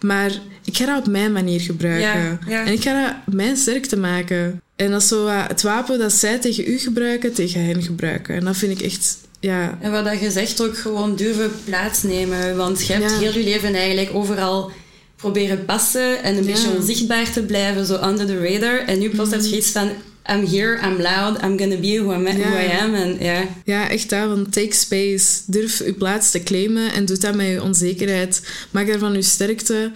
maar 0.01 0.31
ik 0.65 0.77
ga 0.77 0.87
dat 0.87 0.99
op 0.99 1.07
mijn 1.07 1.33
manier 1.33 1.61
gebruiken. 1.61 2.21
Ja, 2.23 2.39
ja. 2.47 2.65
En 2.67 2.73
ik 2.73 2.83
ga 2.83 3.07
dat 3.07 3.35
mijn 3.35 3.57
sterkte 3.57 3.97
maken. 3.97 4.61
En 4.77 4.91
dat 4.91 5.03
is 5.03 5.09
zo 5.09 5.27
het 5.29 5.63
wapen 5.63 5.99
dat 5.99 6.13
zij 6.13 6.39
tegen 6.39 6.71
u 6.71 6.79
gebruiken, 6.79 7.33
tegen 7.33 7.65
hen 7.65 7.83
gebruiken. 7.83 8.35
En 8.35 8.45
dat 8.45 8.57
vind 8.57 8.81
ik 8.81 8.87
echt... 8.87 9.17
Ja, 9.41 9.79
En 9.81 9.91
wat 9.91 10.05
dat 10.05 10.21
je 10.21 10.31
zegt, 10.31 10.63
ook 10.63 10.79
gewoon 10.79 11.17
durven 11.17 11.51
plaatsnemen. 11.65 12.57
Want 12.57 12.87
je 12.87 12.93
hebt 12.93 13.11
Ja. 13.11 13.19
heel 13.19 13.33
je 13.33 13.45
leven 13.45 13.75
eigenlijk 13.75 14.15
overal 14.15 14.71
proberen 15.17 15.65
passen 15.65 16.23
en 16.23 16.37
een 16.37 16.45
Ja. 16.45 16.53
beetje 16.53 16.71
onzichtbaar 16.77 17.33
te 17.33 17.43
blijven, 17.43 17.87
zo 17.87 18.01
under 18.09 18.27
the 18.27 18.39
radar. 18.39 18.79
En 18.79 18.99
nu 18.99 19.09
plots 19.11 19.31
heb 19.31 19.41
je 19.41 19.57
iets 19.57 19.71
van, 19.71 19.91
I'm 20.29 20.47
here, 20.47 20.81
I'm 20.87 21.01
loud, 21.01 21.43
I'm 21.43 21.57
gonna 21.57 21.77
be 21.77 21.99
who, 21.99 22.13
I'm, 22.13 22.27
who. 22.27 22.57
I 22.57 22.71
am. 22.81 22.95
En 22.95 23.17
ja, 23.21 23.49
Ja, 23.65 23.89
echt 23.89 24.11
dat. 24.11 24.29
Van 24.29 24.51
take 24.51 24.75
space. 24.75 25.43
Durf 25.47 25.79
je 25.79 25.93
plaats 25.93 26.31
te 26.31 26.43
claimen 26.43 26.93
en 26.93 27.05
doe 27.05 27.19
dat 27.19 27.35
met 27.35 27.47
je 27.47 27.63
onzekerheid. 27.63 28.43
Maak 28.71 28.87
daarvan 28.87 29.13
je 29.13 29.23
sterkte. 29.23 29.93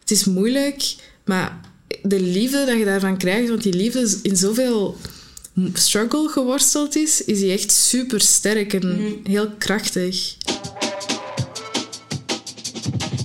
Het 0.00 0.10
is 0.10 0.24
moeilijk, 0.24 0.94
maar 1.24 1.60
de 2.02 2.20
liefde 2.20 2.64
dat 2.64 2.78
je 2.78 2.84
daarvan 2.84 3.18
krijgt, 3.18 3.48
want 3.48 3.62
die 3.62 3.74
liefde 3.74 4.00
is 4.00 4.20
in 4.22 4.36
zoveel 4.36 4.96
struggle 5.72 6.28
geworsteld 6.28 6.96
is, 6.96 7.24
is 7.24 7.38
die 7.38 7.52
echt 7.52 7.72
super 7.72 8.20
sterk 8.20 8.74
en 8.74 9.20
heel 9.24 9.50
krachtig. 9.58 10.36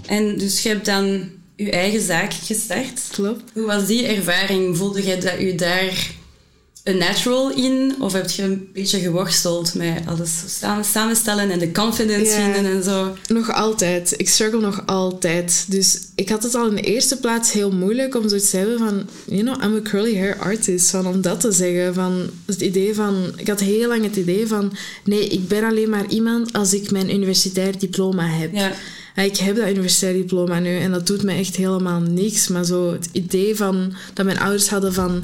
En 0.05 0.37
dus 0.37 0.63
je 0.63 0.69
hebt 0.69 0.85
dan 0.85 1.29
je 1.55 1.71
eigen 1.71 2.01
zaak 2.01 2.33
gestart. 2.33 3.01
Klopt. 3.11 3.51
Hoe 3.53 3.65
was 3.65 3.85
die 3.87 4.05
ervaring? 4.05 4.77
Voelde 4.77 5.05
je 5.05 5.17
dat 5.17 5.39
je 5.39 5.55
daar 5.55 6.12
een 6.83 6.97
natural 6.97 7.51
in? 7.51 7.95
Of 7.99 8.13
heb 8.13 8.29
je 8.29 8.43
een 8.43 8.69
beetje 8.73 8.99
geworsteld 8.99 9.73
met 9.73 10.01
alles 10.05 10.43
samen, 10.59 10.85
samenstellen 10.85 11.51
en 11.51 11.59
de 11.59 11.71
confidence 11.71 12.31
Ja. 12.39 12.53
vinden 12.53 12.71
en 12.71 12.83
zo? 12.83 13.15
Nog 13.27 13.53
altijd. 13.53 14.13
Ik 14.17 14.29
struggle 14.29 14.59
nog 14.59 14.83
altijd. 14.85 15.65
Dus 15.67 15.99
ik 16.15 16.29
had 16.29 16.43
het 16.43 16.55
al 16.55 16.67
in 16.67 16.75
de 16.75 16.81
eerste 16.81 17.17
plaats 17.17 17.51
heel 17.51 17.71
moeilijk 17.71 18.15
om 18.15 18.29
zoiets 18.29 18.49
te 18.49 18.57
hebben 18.57 18.77
van... 18.77 19.07
You 19.25 19.41
know, 19.41 19.63
I'm 19.63 19.75
a 19.75 19.81
curly 19.89 20.17
hair 20.17 20.37
artist. 20.37 20.89
Van 20.89 21.07
om 21.07 21.21
dat 21.21 21.39
te 21.39 21.51
zeggen. 21.51 21.93
Van 21.93 22.29
het 22.45 22.61
idee 22.61 22.95
van... 22.95 23.31
Ik 23.35 23.47
had 23.47 23.59
heel 23.59 23.87
lang 23.87 24.03
het 24.03 24.15
idee 24.15 24.47
van... 24.47 24.73
Nee, 25.03 25.27
ik 25.27 25.47
ben 25.47 25.63
alleen 25.63 25.89
maar 25.89 26.05
iemand 26.07 26.53
als 26.53 26.73
ik 26.73 26.91
mijn 26.91 27.13
universitair 27.13 27.79
diploma 27.79 28.27
heb. 28.27 28.53
Ja. 28.53 28.71
Ik 29.15 29.37
heb 29.37 29.55
dat 29.55 29.69
universitair 29.69 30.13
diploma 30.13 30.59
nu 30.59 30.77
en 30.79 30.91
dat 30.91 31.07
doet 31.07 31.23
mij 31.23 31.37
echt 31.37 31.55
helemaal 31.55 31.99
niks. 31.99 32.47
Maar 32.47 32.65
zo 32.65 32.91
het 32.91 33.07
idee 33.11 33.55
van, 33.55 33.93
dat 34.13 34.25
mijn 34.25 34.39
ouders 34.39 34.69
hadden 34.69 34.93
van... 34.93 35.23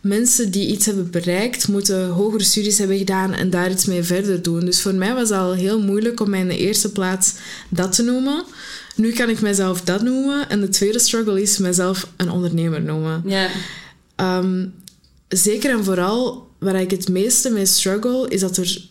Mensen 0.00 0.50
die 0.50 0.68
iets 0.68 0.86
hebben 0.86 1.10
bereikt, 1.10 1.68
moeten 1.68 2.08
hogere 2.08 2.44
studies 2.44 2.78
hebben 2.78 2.98
gedaan 2.98 3.34
en 3.34 3.50
daar 3.50 3.70
iets 3.70 3.84
mee 3.84 4.02
verder 4.02 4.42
doen. 4.42 4.64
Dus 4.64 4.80
voor 4.82 4.94
mij 4.94 5.14
was 5.14 5.28
het 5.28 5.38
al 5.38 5.52
heel 5.52 5.82
moeilijk 5.82 6.20
om 6.20 6.30
mij 6.30 6.40
in 6.40 6.48
de 6.48 6.56
eerste 6.56 6.92
plaats 6.92 7.34
dat 7.68 7.92
te 7.92 8.02
noemen. 8.02 8.44
Nu 8.96 9.12
kan 9.12 9.28
ik 9.28 9.40
mezelf 9.40 9.80
dat 9.80 10.02
noemen. 10.02 10.48
En 10.48 10.60
de 10.60 10.68
tweede 10.68 10.98
struggle 10.98 11.42
is 11.42 11.58
mezelf 11.58 12.08
een 12.16 12.30
ondernemer 12.30 12.82
noemen. 12.82 13.22
Ja. 13.26 13.48
Ehm, 14.16 14.66
zeker 15.28 15.70
en 15.70 15.84
vooral 15.84 16.48
waar 16.58 16.80
ik 16.80 16.90
het 16.90 17.08
meeste 17.08 17.50
mee 17.50 17.66
struggle, 17.66 18.28
is 18.28 18.40
dat 18.40 18.56
er, 18.56 18.88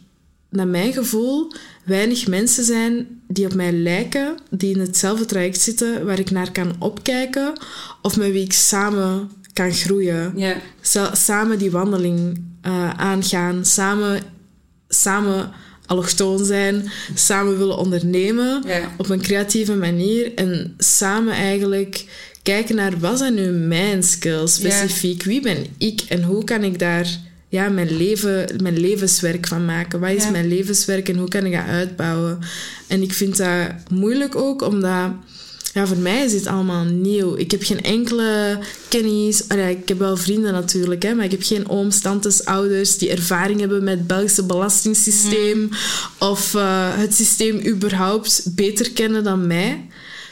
naar 0.50 0.68
mijn 0.68 0.94
gevoel, 0.94 1.52
weinig 1.84 2.28
mensen 2.28 2.64
zijn 2.64 3.08
die 3.28 3.46
op 3.46 3.54
mij 3.54 3.72
lijken, 3.72 4.38
die 4.50 4.74
in 4.74 4.80
hetzelfde 4.80 5.26
traject 5.26 5.62
zitten, 5.62 6.06
waar 6.06 6.20
ik 6.20 6.32
naar 6.32 6.52
kan 6.52 6.76
opkijken 6.80 7.54
of 8.02 8.18
met 8.18 8.32
wie 8.32 8.44
ik 8.44 8.54
samen 8.54 9.32
kan 9.58 9.74
groeien. 9.74 10.34
Samen 11.14 11.58
die 11.60 11.72
wandeling 11.72 12.44
eh, 12.62 12.90
aangaan, 12.90 13.66
samen, 13.66 14.22
samen 14.90 15.52
allochtoon 15.86 16.46
zijn, 16.46 16.92
samen 17.14 17.58
willen 17.58 17.78
ondernemen 17.78 18.64
op 18.98 19.10
een 19.10 19.22
creatieve 19.22 19.76
manier 19.76 20.34
en 20.36 20.74
samen 20.78 21.34
eigenlijk 21.34 22.06
kijken 22.44 22.76
naar 22.76 23.00
wat 23.00 23.18
zijn 23.18 23.34
nu 23.34 23.52
mijn 23.52 24.04
skills 24.04 24.54
specifiek, 24.54 25.24
wie 25.24 25.42
ben 25.42 25.66
ik 25.78 26.02
en 26.08 26.24
hoe 26.24 26.44
kan 26.44 26.64
ik 26.64 26.80
daar 26.80 27.08
ja, 27.50 27.70
mijn, 27.70 27.98
leven, 27.98 28.48
mijn 28.62 28.80
levenswerk 28.80 29.48
van 29.48 29.66
maken. 29.66 30.00
Wat 30.00 30.10
is 30.10 30.30
mijn 30.30 30.48
levenswerk 30.48 31.10
en 31.10 31.18
hoe 31.18 31.28
kan 31.28 31.46
ik 31.46 31.52
dat 31.52 31.66
uitbouwen? 31.66 32.40
En 32.88 33.02
ik 33.02 33.14
vind 33.14 33.38
dat 33.38 33.68
moeilijk 33.90 34.36
ook, 34.36 34.62
omdat 34.62 35.12
ja, 35.78 35.88
voor 35.88 35.98
mij 35.98 36.26
is 36.26 36.32
dit 36.32 36.48
allemaal 36.48 36.84
nieuw. 36.84 37.36
Ik 37.36 37.52
heb 37.52 37.64
geen 37.64 37.84
enkele 37.84 38.60
kennis. 38.88 39.48
Ik 39.48 39.88
heb 39.88 40.00
wel 40.00 40.18
vrienden 40.18 40.54
natuurlijk, 40.54 41.04
hè, 41.04 41.14
maar 41.14 41.26
ik 41.26 41.32
heb 41.32 41.44
geen 41.44 41.70
ooms, 41.70 42.00
tantes, 42.00 42.46
ouders 42.46 42.98
die 42.98 43.10
ervaring 43.10 43.60
hebben 43.60 43.84
met 43.84 43.98
het 43.98 44.08
Belgische 44.08 44.44
belastingssysteem 44.44 45.70
of 46.18 46.56
eh, 46.56 46.98
het 46.98 47.16
systeem 47.16 47.66
überhaupt 47.66 48.42
beter 48.46 48.92
kennen 48.92 49.24
dan 49.24 49.48
mij. 49.48 49.88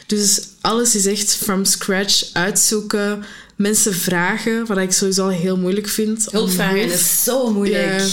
Dus 0.06 0.40
alles 0.60 0.94
is 0.94 1.06
echt 1.06 1.36
from 1.36 1.64
scratch 1.64 2.24
uitzoeken, 2.32 3.24
mensen 3.56 3.94
vragen, 3.94 4.66
wat 4.66 4.78
ik 4.78 4.92
sowieso 4.92 5.22
al 5.22 5.28
heel 5.28 5.56
moeilijk 5.56 5.88
vind. 5.88 6.26
Hulp 6.30 6.50
vragen 6.50 6.92
is 6.92 7.24
zo 7.24 7.52
moeilijk. 7.52 8.00
ja, 8.00 8.06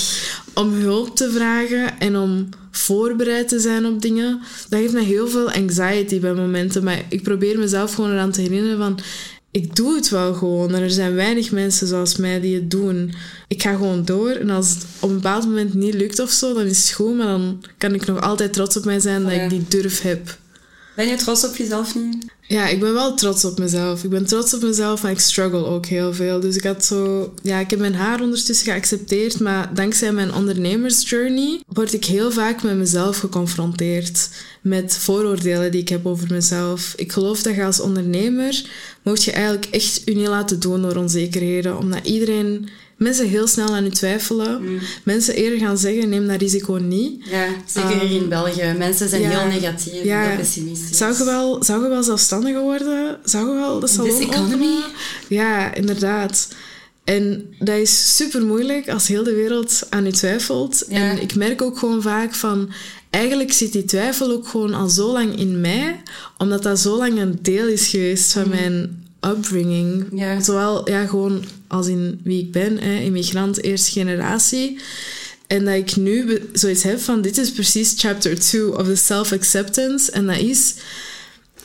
om 0.53 0.73
hulp 0.73 1.15
te 1.15 1.31
vragen 1.31 1.99
en 1.99 2.17
om 2.17 2.49
voorbereid 2.71 3.47
te 3.47 3.59
zijn 3.59 3.85
op 3.85 4.01
dingen. 4.01 4.39
Dat 4.69 4.79
geeft 4.79 4.93
me 4.93 5.01
heel 5.03 5.27
veel 5.27 5.51
anxiety 5.51 6.19
bij 6.19 6.33
momenten. 6.33 6.83
Maar 6.83 7.01
ik 7.09 7.23
probeer 7.23 7.59
mezelf 7.59 7.93
gewoon 7.93 8.11
eraan 8.11 8.31
te 8.31 8.41
herinneren 8.41 8.77
van... 8.77 8.99
Ik 9.51 9.75
doe 9.75 9.95
het 9.95 10.09
wel 10.09 10.33
gewoon. 10.33 10.73
En 10.73 10.81
er 10.81 10.91
zijn 10.91 11.15
weinig 11.15 11.51
mensen 11.51 11.87
zoals 11.87 12.15
mij 12.15 12.39
die 12.41 12.55
het 12.55 12.71
doen. 12.71 13.13
Ik 13.47 13.61
ga 13.61 13.71
gewoon 13.71 14.05
door. 14.05 14.29
En 14.29 14.49
als 14.49 14.69
het 14.69 14.85
op 14.99 15.09
een 15.09 15.15
bepaald 15.15 15.45
moment 15.45 15.73
niet 15.73 15.93
lukt 15.93 16.19
of 16.19 16.31
zo, 16.31 16.53
dan 16.53 16.65
is 16.65 16.77
het 16.87 16.91
goed. 16.95 17.17
Maar 17.17 17.27
dan 17.27 17.63
kan 17.77 17.93
ik 17.93 18.05
nog 18.05 18.21
altijd 18.21 18.53
trots 18.53 18.77
op 18.77 18.85
mij 18.85 18.99
zijn 18.99 19.23
dat 19.23 19.31
Ja. 19.31 19.41
ik 19.41 19.49
die 19.49 19.65
durf 19.67 20.01
heb. 20.01 20.37
Ben 20.95 21.07
je 21.07 21.15
trots 21.15 21.45
op 21.45 21.55
jezelf 21.55 21.95
nu? 21.95 22.19
Ja, 22.47 22.67
ik 22.67 22.79
ben 22.79 22.93
wel 22.93 23.15
trots 23.15 23.45
op 23.45 23.59
mezelf. 23.59 24.03
Ik 24.03 24.09
ben 24.09 24.25
trots 24.25 24.53
op 24.53 24.61
mezelf, 24.61 25.01
maar 25.03 25.11
ik 25.11 25.19
struggle 25.19 25.65
ook 25.65 25.85
heel 25.85 26.13
veel. 26.13 26.39
Dus 26.39 26.55
ik 26.55 26.63
had 26.63 26.85
zo... 26.85 27.33
Ja, 27.41 27.59
ik 27.59 27.69
heb 27.69 27.79
mijn 27.79 27.95
haar 27.95 28.21
ondertussen 28.21 28.65
geaccepteerd, 28.65 29.39
maar 29.39 29.73
dankzij 29.73 30.11
mijn 30.11 30.33
ondernemersjourney 30.33 31.61
word 31.67 31.93
ik 31.93 32.05
heel 32.05 32.31
vaak 32.31 32.63
met 32.63 32.75
mezelf 32.75 33.17
geconfronteerd. 33.17 34.29
Met 34.61 34.97
vooroordelen 34.97 35.71
die 35.71 35.81
ik 35.81 35.89
heb 35.89 36.05
over 36.05 36.27
mezelf. 36.31 36.93
Ik 36.95 37.11
geloof 37.11 37.41
dat 37.41 37.55
je 37.55 37.65
als 37.65 37.79
ondernemer 37.79 38.65
moet 39.01 39.23
je 39.23 39.31
eigenlijk 39.31 39.65
echt 39.65 40.01
je 40.05 40.15
niet 40.15 40.27
laten 40.27 40.59
doen 40.59 40.81
door 40.81 40.95
onzekerheden. 40.95 41.77
Omdat 41.77 42.07
iedereen... 42.07 42.69
Mensen 43.03 43.27
heel 43.27 43.47
snel 43.47 43.75
aan 43.75 43.83
je 43.83 43.89
twijfelen. 43.89 44.79
Mensen 45.03 45.35
eerder 45.35 45.59
gaan 45.59 45.77
zeggen, 45.77 46.09
neem 46.09 46.27
dat 46.27 46.41
risico 46.41 46.73
niet. 46.73 47.25
Ja, 47.29 47.45
zeker 47.65 47.99
hier 47.99 48.21
in 48.21 48.29
België. 48.29 48.73
Mensen 48.77 49.09
zijn 49.09 49.21
Ehm, 49.23 49.31
ja. 49.31 49.39
heel 49.39 49.59
negatief, 49.59 50.03
Ja. 50.03 50.21
heel 50.27 50.37
pessimistisch. 50.37 50.97
Zou 50.97 51.17
je 51.17 51.23
wel, 51.23 51.63
zou 51.63 51.83
je 51.83 51.89
wel 51.89 52.03
zelfstandiger 52.03 52.61
worden? 52.61 53.17
Zou 53.23 53.47
je 53.49 53.53
wel 53.55 53.79
de 53.79 53.87
salon 53.87 54.21
economy? 54.21 54.75
Ja, 55.27 55.73
inderdaad. 55.73 56.47
En 57.03 57.53
dat 57.59 57.75
is 57.77 58.15
super 58.15 58.45
moeilijk 58.45 58.89
als 58.89 59.07
heel 59.07 59.23
de 59.23 59.33
wereld 59.33 59.81
aan 59.89 60.05
je 60.05 60.11
twijfelt. 60.11 60.85
Ja. 60.89 60.95
En 60.97 61.21
ik 61.21 61.35
merk 61.35 61.61
ook 61.61 61.77
gewoon 61.77 62.01
vaak 62.01 62.35
van... 62.35 62.69
Eigenlijk 63.09 63.51
zit 63.53 63.71
die 63.71 63.85
twijfel 63.85 64.31
ook 64.31 64.47
gewoon 64.47 64.73
al 64.73 64.89
zo 64.89 65.11
lang 65.11 65.39
in 65.39 65.61
mij, 65.61 66.01
omdat 66.37 66.63
dat 66.63 66.79
zo 66.79 66.97
lang 66.97 67.19
een 67.19 67.39
deel 67.41 67.67
is 67.67 67.87
geweest 67.87 68.31
van 68.33 68.49
mijn 68.49 69.02
upbringing. 69.25 70.05
Ja. 70.11 70.41
Zowel 70.41 70.89
ja, 70.89 71.05
gewoon 71.05 71.43
als 71.67 71.87
in 71.87 72.19
wie 72.23 72.41
ik 72.41 72.51
ben, 72.51 72.77
hè, 72.77 72.99
immigrant, 72.99 73.63
eerste 73.63 73.91
generatie. 73.91 74.79
En 75.47 75.65
dat 75.65 75.75
ik 75.75 75.95
nu 75.95 76.41
zoiets 76.53 76.83
heb 76.83 76.99
van, 76.99 77.21
dit 77.21 77.37
is 77.37 77.51
precies 77.51 77.93
chapter 77.97 78.39
2 78.39 78.77
of 78.77 78.87
the 78.87 78.95
self-acceptance. 78.95 80.11
En 80.11 80.25
dat 80.25 80.37
is, 80.37 80.75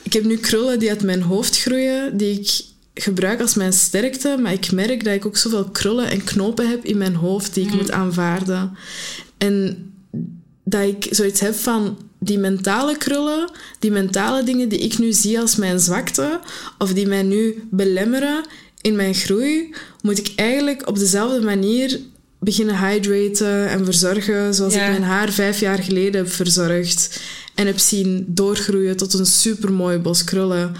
ik 0.03 0.13
heb 0.13 0.23
nu 0.23 0.37
krullen 0.37 0.79
die 0.79 0.89
uit 0.89 1.03
mijn 1.03 1.21
hoofd 1.21 1.59
groeien, 1.59 2.17
die 2.17 2.39
ik 2.39 2.63
gebruik 2.93 3.41
als 3.41 3.53
mijn 3.53 3.73
sterkte, 3.73 4.37
maar 4.41 4.53
ik 4.53 4.71
merk 4.71 5.03
dat 5.03 5.13
ik 5.13 5.25
ook 5.25 5.37
zoveel 5.37 5.69
krullen 5.69 6.09
en 6.09 6.23
knopen 6.23 6.69
heb 6.69 6.85
in 6.85 6.97
mijn 6.97 7.15
hoofd 7.15 7.53
die 7.53 7.65
ik 7.65 7.73
moet 7.73 7.91
aanvaarden. 7.91 8.77
En 9.37 9.83
dat 10.63 10.83
ik 10.83 11.07
zoiets 11.09 11.39
heb 11.39 11.55
van 11.55 11.97
die 12.19 12.37
mentale 12.37 12.97
krullen, 12.97 13.51
die 13.79 13.91
mentale 13.91 14.43
dingen 14.43 14.69
die 14.69 14.79
ik 14.79 14.97
nu 14.97 15.11
zie 15.13 15.39
als 15.39 15.55
mijn 15.55 15.79
zwakte, 15.79 16.39
of 16.77 16.93
die 16.93 17.07
mij 17.07 17.23
nu 17.23 17.63
belemmeren 17.71 18.45
in 18.81 18.95
mijn 18.95 19.13
groei, 19.13 19.73
moet 20.01 20.17
ik 20.17 20.31
eigenlijk 20.35 20.87
op 20.87 20.97
dezelfde 20.97 21.41
manier 21.41 21.99
beginnen 22.39 22.77
hydraten 22.77 23.69
en 23.69 23.85
verzorgen 23.85 24.53
zoals 24.53 24.73
Ja. 24.73 24.83
ik 24.83 24.89
mijn 24.89 25.03
haar 25.03 25.31
vijf 25.31 25.59
jaar 25.59 25.83
geleden 25.83 26.23
heb 26.23 26.31
verzorgd 26.31 27.19
en 27.55 27.65
heb 27.65 27.79
zien 27.79 28.25
doorgroeien 28.27 28.97
tot 28.97 29.13
een 29.13 29.25
supermooi 29.25 29.97
bos 29.97 30.23
krullen. 30.23 30.75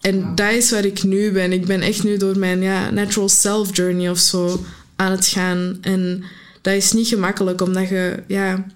En 0.00 0.34
dat 0.34 0.52
is 0.52 0.70
waar 0.70 0.84
ik 0.84 1.02
nu 1.02 1.32
ben. 1.32 1.52
Ik 1.52 1.66
ben 1.66 1.80
echt 1.80 2.04
nu 2.04 2.16
door 2.16 2.38
mijn 2.38 2.62
ja, 2.62 2.90
natural 2.90 3.28
self 3.28 3.76
journey 3.76 4.10
of 4.10 4.18
zo 4.18 4.64
aan 4.96 5.10
het 5.10 5.26
gaan. 5.26 5.78
En 5.80 6.24
dat 6.62 6.74
is 6.74 6.92
niet 6.92 7.08
gemakkelijk, 7.08 7.60
omdat 7.60 7.88
je, 7.88 8.22
ja, 8.26 8.66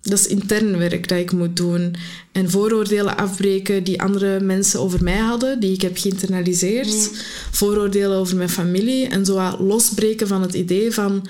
dat 0.00 0.18
is 0.18 0.26
intern 0.26 0.78
werk 0.78 1.08
dat 1.08 1.18
ik 1.18 1.32
moet 1.32 1.56
doen. 1.56 1.94
En 2.32 2.50
vooroordelen 2.50 3.16
afbreken 3.16 3.84
die 3.84 4.02
andere 4.02 4.40
mensen 4.40 4.80
over 4.80 5.02
mij 5.02 5.18
hadden, 5.18 5.60
die 5.60 5.72
ik 5.72 5.82
heb 5.82 5.96
geïnternaliseerd. 5.96 6.86
Mm. 6.86 7.16
Vooroordelen 7.50 8.18
over 8.18 8.36
mijn 8.36 8.48
familie. 8.48 9.08
En 9.08 9.24
zo 9.24 9.56
losbreken 9.58 10.28
van 10.28 10.42
het 10.42 10.54
idee 10.54 10.92
van... 10.92 11.28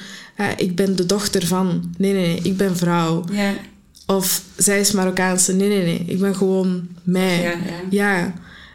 ik 0.57 0.77
ben 0.77 0.97
de 0.97 1.07
dochter 1.07 1.47
van... 1.47 1.95
Nee, 1.99 2.13
nee, 2.13 2.27
nee, 2.27 2.41
ik 2.43 2.57
ben 2.57 2.77
vrouw. 2.77 3.25
Of 4.07 4.43
zij 4.57 4.81
is 4.81 4.93
Marokkaanse. 4.93 5.53
Nee, 5.53 5.69
nee, 5.69 5.83
nee. 5.83 6.05
Ik 6.07 6.19
ben 6.19 6.37
gewoon 6.37 6.89
mij. 7.03 7.43
Ja, 7.43 7.55
Ja. 7.91 8.35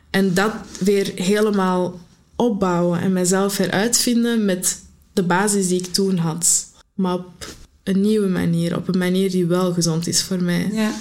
En 0.10 0.34
dat 0.34 0.54
weer 0.80 1.12
helemaal 1.16 2.00
opbouwen 2.36 3.00
en 3.00 3.14
mezelf 3.14 3.58
heruitvinden 3.58 4.46
met 4.46 4.80
de 5.14 5.24
basis 5.24 5.68
die 5.68 5.80
ik 5.80 5.94
toen 5.94 6.18
had. 6.18 6.66
Maar 6.94 7.14
op 7.14 7.48
een 7.86 8.02
nieuwe 8.02 8.28
manier. 8.28 8.78
Op 8.78 8.88
een 8.88 8.98
manier 8.98 9.32
die 9.32 9.46
wel 9.46 9.74
gezond 9.74 10.08
is 10.08 10.22
voor 10.22 10.44
mij. 10.44 10.70
Ja. 10.72 10.94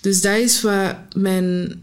Dus 0.00 0.20
dat 0.20 0.36
is 0.36 0.60
wat 0.60 0.96
mijn, 1.16 1.82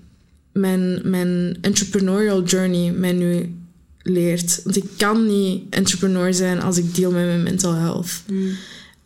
mijn, 0.51 1.01
mijn 1.03 1.57
entrepreneurial 1.61 2.43
journey 2.43 2.91
mij 2.91 3.11
nu 3.11 3.55
leert. 4.01 4.61
Want 4.63 4.77
ik 4.77 4.85
kan 4.97 5.27
niet 5.27 5.63
entrepreneur 5.69 6.33
zijn 6.33 6.61
als 6.61 6.77
ik 6.77 6.95
deal 6.95 7.11
met 7.11 7.25
mijn 7.25 7.43
mental 7.43 7.73
health. 7.73 8.21
Mm. 8.27 8.51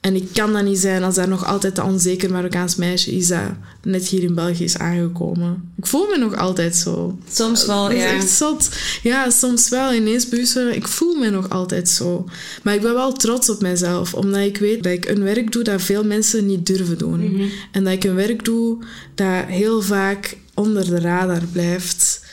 En 0.06 0.16
ik 0.16 0.28
kan 0.34 0.54
dat 0.54 0.64
niet 0.64 0.78
zijn 0.78 1.04
als 1.04 1.18
er 1.18 1.28
nog 1.28 1.46
altijd 1.46 1.78
een 1.78 1.84
onzeker 1.84 2.32
Marokkaans 2.32 2.76
meisje 2.76 3.12
is 3.12 3.28
dat 3.28 3.52
net 3.84 4.08
hier 4.08 4.24
in 4.24 4.36
België 4.36 4.64
is 4.64 4.78
aangekomen. 4.78 5.72
Ik 5.78 5.86
voel 5.86 6.08
me 6.08 6.18
nog 6.18 6.36
altijd 6.36 6.76
zo. 6.76 7.18
Soms 7.32 7.66
wel, 7.66 7.84
Dat 7.84 7.92
is 7.92 8.04
ja. 8.04 8.14
echt 8.14 8.30
zot. 8.30 8.70
Ja, 9.04 9.30
soms 9.30 9.70
wel. 9.70 9.94
Ineens 9.94 10.30
bewust 10.30 10.56
ik 10.56 10.88
voel 10.88 11.16
me 11.16 11.30
nog 11.30 11.50
altijd 11.50 11.90
zo. 11.90 12.26
Maar 12.64 12.74
ik 12.74 12.82
ben 12.82 12.94
wel 12.94 13.14
trots 13.14 13.50
op 13.50 13.62
mezelf, 13.62 14.14
omdat 14.14 14.42
ik 14.42 14.58
weet 14.58 14.84
dat 14.84 14.92
ik 14.92 15.06
een 15.06 15.24
werk 15.24 15.52
doe 15.52 15.64
dat 15.64 15.82
veel 15.82 16.04
mensen 16.04 16.46
niet 16.46 16.66
durven 16.66 16.98
doen. 16.98 17.32
Mhm. 17.32 17.48
En 17.72 17.84
dat 17.84 17.94
ik 17.94 18.04
een 18.04 18.16
werk 18.16 18.46
doe 18.46 18.78
dat 19.16 19.46
heel 19.46 19.82
vaak 19.82 20.38
onder 20.54 20.86
de 20.86 21.00
radar 21.00 21.44
blijft. 21.52 22.26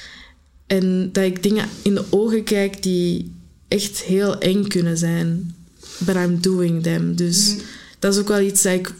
En 0.66 1.10
dat 1.12 1.24
ik 1.24 1.42
dingen 1.42 1.68
in 1.82 1.94
de 1.94 2.04
ogen 2.10 2.44
kijk 2.44 2.82
die 2.82 3.32
echt 3.68 4.02
heel 4.02 4.38
eng 4.38 4.66
kunnen 4.66 4.98
zijn. 4.98 5.54
But 6.04 6.14
I'm 6.14 6.40
doing 6.40 6.82
them. 6.82 7.14
Dus 7.16 7.48
Mhm. 7.48 7.58
dat 7.98 8.14
is 8.14 8.20
ook 8.20 8.28
wel 8.28 8.40
iets 8.40 8.62
dat 8.62 8.72
ik 8.72 8.92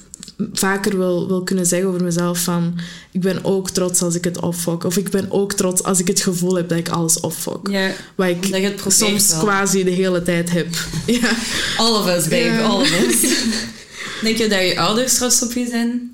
vaker 0.52 0.98
wil, 0.98 1.28
wil 1.28 1.42
kunnen 1.42 1.66
zeggen 1.66 1.88
over 1.88 2.02
mezelf. 2.02 2.38
Van, 2.38 2.78
ik 3.12 3.20
ben 3.20 3.44
ook 3.44 3.70
trots 3.70 4.02
als 4.02 4.14
ik 4.14 4.24
het 4.24 4.40
opfok. 4.40 4.84
Of 4.84 4.96
ik 4.96 5.10
ben 5.10 5.30
ook 5.30 5.52
trots 5.52 5.82
als 5.82 5.98
ik 5.98 6.06
het 6.08 6.20
gevoel 6.20 6.54
heb 6.54 6.68
dat 6.68 6.78
ik 6.78 6.88
alles 6.88 7.20
opfok. 7.20 7.68
Ja. 7.70 7.90
Wat 8.14 8.28
ik 8.28 8.44
het 8.52 8.82
soms 8.92 9.30
wel. 9.30 9.40
quasi 9.40 9.84
de 9.84 9.90
hele 9.90 10.22
tijd 10.22 10.50
heb. 10.50 10.66
ja. 11.20 11.30
All 11.76 11.92
of 11.94 12.06
us, 12.06 12.28
babe. 12.28 12.60
All 12.62 12.80
of 12.80 12.90
us. 13.06 13.20
Denk 14.22 14.36
je 14.36 14.48
dat 14.48 14.60
je 14.60 14.80
ouders 14.80 15.14
trots 15.14 15.42
op 15.42 15.52
je 15.52 15.66
zijn? 15.70 16.11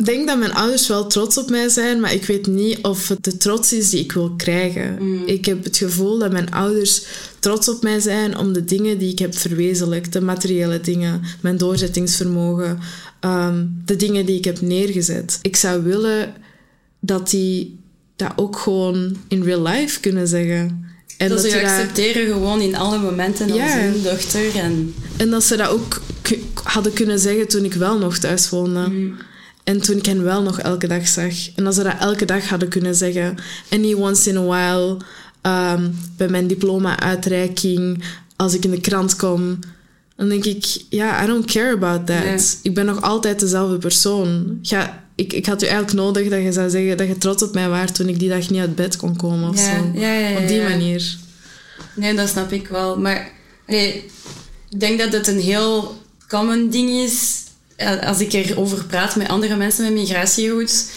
Ik 0.00 0.06
denk 0.06 0.26
dat 0.26 0.38
mijn 0.38 0.52
ouders 0.54 0.86
wel 0.86 1.06
trots 1.06 1.36
op 1.38 1.50
mij 1.50 1.68
zijn, 1.68 2.00
maar 2.00 2.12
ik 2.12 2.24
weet 2.24 2.46
niet 2.46 2.78
of 2.82 3.08
het 3.08 3.24
de 3.24 3.36
trots 3.36 3.72
is 3.72 3.90
die 3.90 4.00
ik 4.00 4.12
wil 4.12 4.30
krijgen. 4.36 4.96
Mm. 5.00 5.22
Ik 5.26 5.44
heb 5.44 5.64
het 5.64 5.76
gevoel 5.76 6.18
dat 6.18 6.32
mijn 6.32 6.50
ouders 6.50 7.02
trots 7.38 7.68
op 7.68 7.82
mij 7.82 8.00
zijn 8.00 8.36
om 8.38 8.52
de 8.52 8.64
dingen 8.64 8.98
die 8.98 9.10
ik 9.12 9.18
heb 9.18 9.36
verwezenlijkt, 9.38 10.12
de 10.12 10.20
materiële 10.20 10.80
dingen, 10.80 11.22
mijn 11.40 11.56
doorzettingsvermogen, 11.56 12.78
ehm, 13.20 13.64
de 13.84 13.96
dingen 13.96 14.26
die 14.26 14.36
ik 14.36 14.44
heb 14.44 14.60
neergezet. 14.60 15.38
Ik 15.42 15.56
zou 15.56 15.82
willen 15.82 16.34
dat 17.00 17.30
die 17.30 17.78
dat 18.16 18.32
ook 18.36 18.58
gewoon 18.58 19.16
in 19.28 19.42
real 19.42 19.62
life 19.62 20.00
kunnen 20.00 20.28
zeggen. 20.28 20.84
En 21.16 21.28
dat 21.28 21.40
ze 21.40 21.46
je 21.48 21.52
dat- 21.54 21.62
accepteren 21.64 22.26
gewoon 22.26 22.60
in 22.60 22.76
alle 22.76 22.98
momenten 22.98 23.50
als 23.50 23.56
Ja. 23.60 23.78
hun 23.78 24.02
dochter. 24.02 24.56
En, 24.56 24.94
En 25.16 25.30
dat 25.30 25.44
ze 25.44 25.56
dat 25.56 25.68
ook 25.68 26.00
hadden 26.64 26.92
kunnen 26.92 27.18
zeggen 27.18 27.48
toen 27.48 27.64
ik 27.64 27.74
wel 27.74 27.98
nog 27.98 28.18
thuis 28.18 28.48
woonde. 28.48 28.88
Mm. 28.88 29.14
En 29.70 29.80
toen 29.80 29.96
ik 29.96 30.06
hen 30.06 30.22
wel 30.22 30.42
nog 30.42 30.60
elke 30.60 30.86
dag 30.86 31.08
zag. 31.08 31.32
En 31.56 31.66
als 31.66 31.74
ze 31.74 31.82
dat 31.82 31.94
elke 32.00 32.24
dag 32.24 32.48
hadden 32.48 32.68
kunnen 32.68 32.94
zeggen. 32.94 33.36
En 33.68 33.80
niet 33.80 33.94
once 33.94 34.28
in 34.30 34.36
a 34.36 34.42
while 34.42 34.96
ehm, 35.40 35.90
bij 36.16 36.28
mijn 36.28 36.46
diploma-uitreiking, 36.46 38.04
als 38.36 38.54
ik 38.54 38.64
in 38.64 38.70
de 38.70 38.80
krant 38.80 39.16
kom. 39.16 39.58
Dan 40.16 40.28
denk 40.28 40.44
ik, 40.44 40.66
ja, 40.88 41.24
I 41.24 41.26
don't 41.26 41.44
care 41.52 41.72
about 41.72 42.06
that. 42.06 42.58
Ik 42.62 42.74
ben 42.74 42.86
nog 42.86 43.02
altijd 43.02 43.40
dezelfde 43.40 43.78
persoon. 43.78 44.58
Ja, 44.62 45.04
ik, 45.14 45.32
ik 45.32 45.46
had 45.46 45.62
u 45.62 45.66
eigenlijk 45.66 45.96
nodig 45.96 46.28
dat 46.28 46.42
je 46.42 46.52
zou 46.52 46.70
zeggen 46.70 46.96
dat 46.96 47.06
je 47.06 47.18
trots 47.18 47.42
op 47.42 47.54
mij 47.54 47.68
waart 47.68 47.94
toen 47.94 48.08
ik 48.08 48.18
die 48.18 48.28
dag 48.28 48.50
niet 48.50 48.60
uit 48.60 48.74
bed 48.74 48.96
kon 48.96 49.16
komen 49.16 49.48
of 49.48 49.56
Ja, 49.56 49.76
zo. 49.78 49.90
ja, 50.00 50.12
ja, 50.14 50.28
ja, 50.28 50.38
op 50.40 50.48
die 50.48 50.62
manier. 50.62 51.16
Nee, 51.94 52.14
dat 52.14 52.28
snap 52.28 52.52
ik 52.52 52.68
wel. 52.68 52.98
Maar 52.98 53.30
ik 53.66 54.10
denk 54.78 54.98
dat 54.98 55.12
het 55.12 55.26
een 55.26 55.40
heel 55.40 55.98
common 56.28 56.70
ding 56.70 56.90
is. 56.90 57.42
Eh, 57.80 58.08
Als 58.08 58.20
ik 58.20 58.32
erover 58.32 58.84
praat 58.84 59.16
met 59.16 59.28
andere 59.28 59.56
mensen 59.56 59.84
met 59.84 59.92
migratiegoed. 59.92 60.90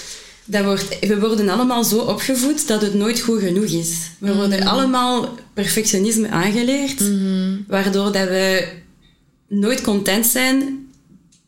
Dat 0.46 0.64
wordt, 0.64 1.00
we 1.00 1.20
worden 1.20 1.50
allemaal 1.50 1.84
zo 1.84 1.98
opgevoed 1.98 2.68
dat 2.68 2.82
het 2.82 2.94
nooit 2.94 3.20
goed 3.20 3.40
genoeg 3.40 3.70
is. 3.70 3.96
We 4.18 4.36
worden 4.36 4.66
allemaal 4.66 5.38
perfectionisme 5.54 6.30
aangeleerd. 6.30 7.02
Waardoor 7.68 8.12
dat 8.12 8.28
we 8.28 8.68
nooit 9.48 9.82
content 9.82 10.26
zijn 10.26 10.84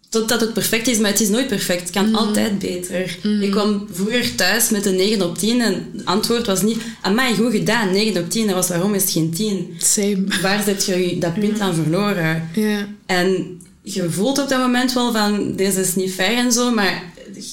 totdat 0.10 0.42
het 0.42 0.54
perfect 0.54 0.88
is, 0.88 0.98
maar 0.98 1.12
het 1.12 1.20
is 1.20 1.30
nooit 1.30 1.48
perfect. 1.48 1.82
Het 1.82 1.90
kan 1.90 2.16
altijd 2.16 2.60
beter. 2.60 3.18
Ik 3.42 3.52
kwam 3.52 3.88
vroeger 3.92 4.36
thuis 4.36 4.70
met 4.70 4.86
een 4.86 4.96
9 4.96 5.30
op 5.30 5.38
10 5.38 5.62
en 5.62 5.90
het 5.94 6.06
antwoord 6.06 6.46
was 6.46 6.62
niet 6.62 6.82
amai, 7.02 7.36
goed 7.36 7.52
gedaan, 7.52 7.92
9 7.92 8.22
op 8.24 8.30
10. 8.30 8.46
Dat 8.46 8.56
was 8.56 8.68
waarom 8.68 8.94
is 8.94 9.02
het 9.02 9.12
geen 9.12 9.32
10? 9.34 9.76
Same. 9.78 10.24
Waar 10.42 10.64
zet 10.64 10.86
je 10.86 11.18
dat 11.20 11.40
punt 11.40 11.60
aan 11.60 11.76
verloren? 11.76 12.50
Ja. 12.54 12.88
En 13.06 13.60
je 13.94 14.10
voelt 14.10 14.40
op 14.40 14.50
dat 14.50 14.60
moment 14.60 14.94
wel 14.94 15.12
van, 15.12 15.56
deze 15.56 15.82
is 15.82 15.96
niet 15.96 16.14
fair 16.14 16.38
en 16.38 16.52
zo, 16.52 16.72
maar 16.72 17.04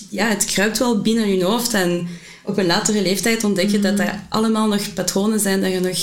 ja, 0.09 0.29
het 0.29 0.45
kruipt 0.45 0.79
wel 0.79 1.01
binnen 1.01 1.37
je 1.37 1.45
hoofd. 1.45 1.75
En 1.75 2.09
op 2.45 2.59
een 2.59 2.67
latere 2.67 3.03
leeftijd 3.03 3.45
ontdek 3.45 3.71
je 3.71 3.81
dat 3.81 3.97
dat 3.97 4.11
allemaal 4.29 4.69
nog 4.69 4.93
patronen 4.95 5.41
zijn 5.41 5.61
dat 5.61 5.73
je 5.73 5.81
nog 5.81 5.99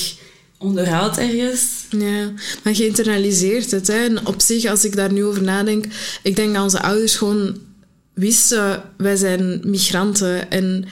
onderhoudt 0.57 1.17
ergens. 1.17 1.61
Ja, 1.89 2.31
maar 2.63 2.73
je 2.73 2.85
internaliseert 2.85 3.71
het. 3.71 3.87
Hè. 3.87 4.03
En 4.03 4.27
op 4.27 4.41
zich, 4.41 4.65
als 4.65 4.85
ik 4.85 4.95
daar 4.95 5.11
nu 5.11 5.23
over 5.23 5.43
nadenk, 5.43 5.85
ik 6.23 6.35
denk 6.35 6.53
dat 6.53 6.63
onze 6.63 6.81
ouders 6.81 7.15
gewoon 7.15 7.57
wisten, 8.13 8.83
wij 8.97 9.15
zijn 9.15 9.61
migranten 9.63 10.51
en 10.51 10.85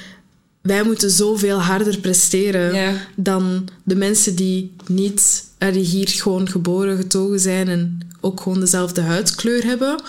wij 0.67 0.84
moeten 0.84 1.12
zoveel 1.12 1.62
harder 1.62 1.97
presteren 1.99 2.73
Ja. 2.75 2.93
dan 3.15 3.67
de 3.84 3.95
mensen 3.95 4.36
die 4.36 4.75
niet, 4.88 5.43
eh, 5.58 5.73
die 5.73 5.84
hier 5.84 6.08
gewoon 6.08 6.49
geboren, 6.49 6.97
getogen 6.97 7.39
zijn 7.39 7.67
en 7.67 7.99
ook 8.21 8.41
gewoon 8.41 8.60
dezelfde 8.60 9.01
huidskleur 9.01 9.63
hebben. 9.65 10.01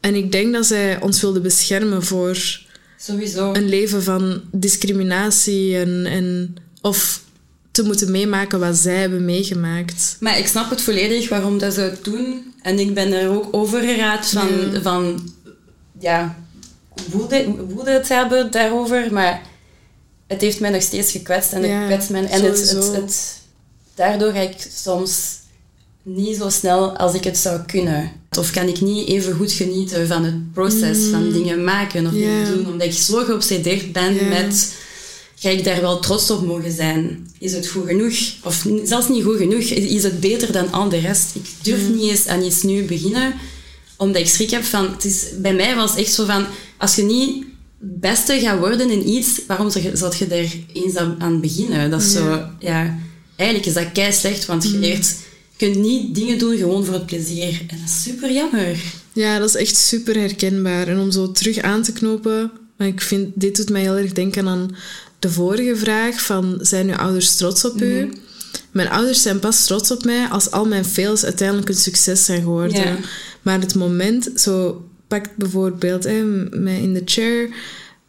En 0.00 0.14
ik 0.14 0.32
denk 0.32 0.52
dat 0.52 0.66
zij 0.66 1.00
ons 1.00 1.20
wilden 1.20 1.42
beschermen 1.42 2.02
voor 2.04 2.38
Sowieso. 2.98 3.52
een 3.54 3.68
leven 3.68 4.02
van 4.02 4.40
discriminatie 4.52 5.76
en, 5.76 6.06
en 6.06 6.54
of 6.80 7.22
te 7.70 7.82
moeten 7.82 8.10
meemaken 8.10 8.60
wat 8.60 8.76
zij 8.76 8.96
hebben 8.96 9.24
meegemaakt. 9.24 10.16
Maar 10.20 10.38
ik 10.38 10.46
snap 10.46 10.70
het 10.70 10.82
volledig 10.82 11.28
waarom 11.28 11.58
dat 11.58 11.74
ze 11.74 11.80
het 11.80 12.04
doen. 12.04 12.52
En 12.62 12.78
ik 12.78 12.94
ben 12.94 13.12
er 13.12 13.28
ook 13.28 13.48
over 13.50 13.80
geraakt 13.80 14.28
van, 14.30 14.48
Ja. 14.72 14.80
van 14.80 15.32
ja, 16.00 16.36
woede, 17.10 17.46
woede 17.68 17.90
het 17.90 18.08
hebben 18.08 18.50
daarover. 18.50 19.12
Maar 19.12 19.42
het 20.32 20.40
heeft 20.40 20.60
mij 20.60 20.70
nog 20.70 20.82
steeds 20.82 21.12
gekwetst 21.12 21.52
en 21.52 21.62
Ja, 21.62 21.78
het 21.78 21.86
kwetst 21.86 22.10
mij. 22.10 22.24
En 22.24 22.42
het, 22.44 22.70
het, 22.70 23.38
daardoor 23.94 24.32
ga 24.32 24.40
ik 24.40 24.68
soms 24.74 25.40
niet 26.02 26.36
zo 26.36 26.48
snel 26.48 26.96
als 26.96 27.14
ik 27.14 27.24
het 27.24 27.38
zou 27.38 27.60
kunnen. 27.60 28.10
Of 28.38 28.50
kan 28.50 28.68
ik 28.68 28.80
niet 28.80 29.08
even 29.08 29.34
goed 29.34 29.52
genieten 29.52 30.06
van 30.06 30.24
het 30.24 30.52
proces 30.52 30.98
van 31.10 31.32
dingen 31.32 31.64
maken 31.64 32.06
of 32.06 32.12
dingen 32.12 32.54
doen. 32.54 32.66
Omdat 32.66 32.86
ik 32.86 32.92
zo 32.92 33.24
geobsedeerd 33.24 33.92
ben 33.92 34.28
met 34.28 34.74
ga 35.42 35.48
ik 35.48 35.64
daar 35.64 35.80
wel 35.80 35.98
trots 36.00 36.30
op 36.30 36.46
mogen 36.46 36.72
zijn? 36.72 37.28
Is 37.38 37.52
het 37.52 37.68
goed 37.68 37.86
genoeg? 37.86 38.14
Of 38.42 38.66
zelfs 38.84 39.08
niet 39.08 39.24
goed 39.24 39.36
genoeg, 39.36 39.62
is 39.62 40.02
het 40.02 40.20
beter 40.20 40.52
dan 40.52 40.72
al 40.72 40.88
de 40.88 40.98
rest? 40.98 41.34
Ik 41.34 41.46
durf 41.62 41.88
niet 41.88 42.10
eens 42.10 42.26
aan 42.26 42.42
iets 42.42 42.62
nieuws 42.62 42.86
beginnen, 42.86 43.34
omdat 43.96 44.22
ik 44.22 44.28
schrik 44.28 44.50
heb 44.50 44.64
van... 44.64 44.90
Het 44.90 45.04
is, 45.04 45.24
bij 45.36 45.54
mij 45.54 45.74
was 45.74 45.90
het 45.90 45.98
echt 45.98 46.12
zo 46.12 46.24
van, 46.24 46.46
als 46.76 46.94
je 46.94 47.02
niet 47.02 47.44
beste 47.84 48.40
gaat 48.40 48.58
worden 48.58 48.90
in 48.90 49.08
iets, 49.08 49.40
waarom 49.46 49.70
zou 49.70 49.84
je, 49.84 50.26
daar 50.28 50.52
eens 50.72 50.96
aan, 50.96 51.40
beginnen? 51.40 51.90
Dat 51.90 52.00
is 52.00 52.12
zo, 52.12 52.40
ja... 52.58 52.98
Eigenlijk 53.36 53.68
is 53.68 53.74
dat 53.74 53.92
kei 53.92 54.12
slecht, 54.12 54.46
want 54.46 54.62
je 54.62 54.78
leert... 54.78 55.16
Je 55.56 55.66
kunt 55.66 55.84
niet 55.84 56.14
dingen 56.14 56.38
doen 56.38 56.56
gewoon 56.56 56.84
voor 56.84 56.94
het 56.94 57.06
plezier. 57.06 57.48
En 57.48 57.76
dat 57.78 57.88
is 57.88 58.02
super 58.02 58.32
jammer. 58.32 58.76
Ja, 59.12 59.38
dat 59.38 59.48
is 59.48 59.54
echt 59.54 59.76
super 59.76 60.14
herkenbaar. 60.14 60.88
En 60.88 60.98
om 60.98 61.10
zo 61.10 61.32
terug 61.32 61.58
aan 61.58 61.82
te 61.82 61.92
knopen, 61.92 62.50
maar 62.76 62.86
ik 62.86 63.00
vind, 63.00 63.28
dit 63.34 63.56
doet 63.56 63.70
mij 63.70 63.80
heel 63.80 63.96
erg 63.96 64.12
denken 64.12 64.48
aan 64.48 64.76
de 65.18 65.30
vorige 65.30 65.76
vraag 65.76 66.22
van, 66.22 66.58
zijn 66.60 66.88
uw 66.88 66.96
ouders 66.96 67.36
trots 67.36 67.64
op 67.64 67.82
u? 67.82 68.12
Mijn 68.70 68.88
ouders 68.88 69.22
zijn 69.22 69.38
pas 69.38 69.64
trots 69.64 69.90
op 69.90 70.04
mij 70.04 70.26
als 70.26 70.50
al 70.50 70.64
mijn 70.64 70.84
fails 70.84 71.24
uiteindelijk 71.24 71.68
een 71.68 71.74
succes 71.74 72.24
zijn 72.24 72.42
geworden. 72.42 72.84
Ja. 72.84 72.96
Maar 73.42 73.60
het 73.60 73.74
moment, 73.74 74.30
zo 74.36 74.84
pakt 75.18 75.36
bijvoorbeeld 75.36 76.04
hè, 76.04 76.22
mij 76.50 76.80
in 76.80 76.94
de 76.94 77.02
chair. 77.04 77.48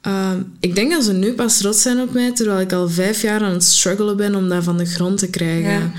Ehm, 0.02 0.42
ik 0.60 0.76
denk 0.76 0.92
dat 0.92 1.04
ze 1.04 1.13
nu 1.13 1.34
pas 1.34 1.58
trots 1.58 1.82
zijn 1.82 2.02
op 2.02 2.13
mij, 2.13 2.32
terwijl 2.32 2.60
ik 2.60 2.72
al 2.72 2.89
vijf 2.89 3.22
jaar 3.22 3.42
aan 3.42 3.52
het 3.52 3.63
struggelen 3.63 4.18
ben 4.18 4.36
om 4.36 4.50
dat 4.50 4.63
van 4.63 4.78
de 4.78 4.86
grond 4.86 5.18
te 5.18 5.28
krijgen. 5.28 5.72
Ja. 5.72 5.92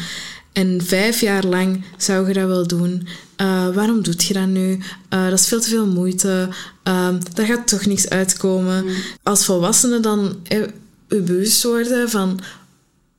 En 0.53 0.81
vijf 0.85 1.21
jaar 1.21 1.45
lang 1.45 1.85
zou 1.97 2.29
je 2.29 2.35
dat 2.35 2.47
wel 2.47 2.67
doen. 2.67 3.07
Uh, 3.40 3.75
waarom 3.75 4.03
doet 4.03 4.25
je 4.25 4.35
dat 4.35 4.47
nu? 4.47 4.71
Uh, 4.71 5.25
dat 5.29 5.38
is 5.38 5.47
veel 5.47 5.61
te 5.61 5.69
veel 5.69 5.87
moeite. 5.87 6.49
Uh, 6.88 7.09
daar 7.35 7.47
gaat 7.47 7.69
toch 7.69 7.87
niks 7.87 8.09
uitkomen. 8.09 8.85
Mm. 8.85 8.90
Als 9.23 9.45
volwassene 9.45 10.01
dan 10.01 10.37
eh, 10.43 10.62
bewust 11.09 11.62
worden 11.62 12.11
van... 12.11 12.40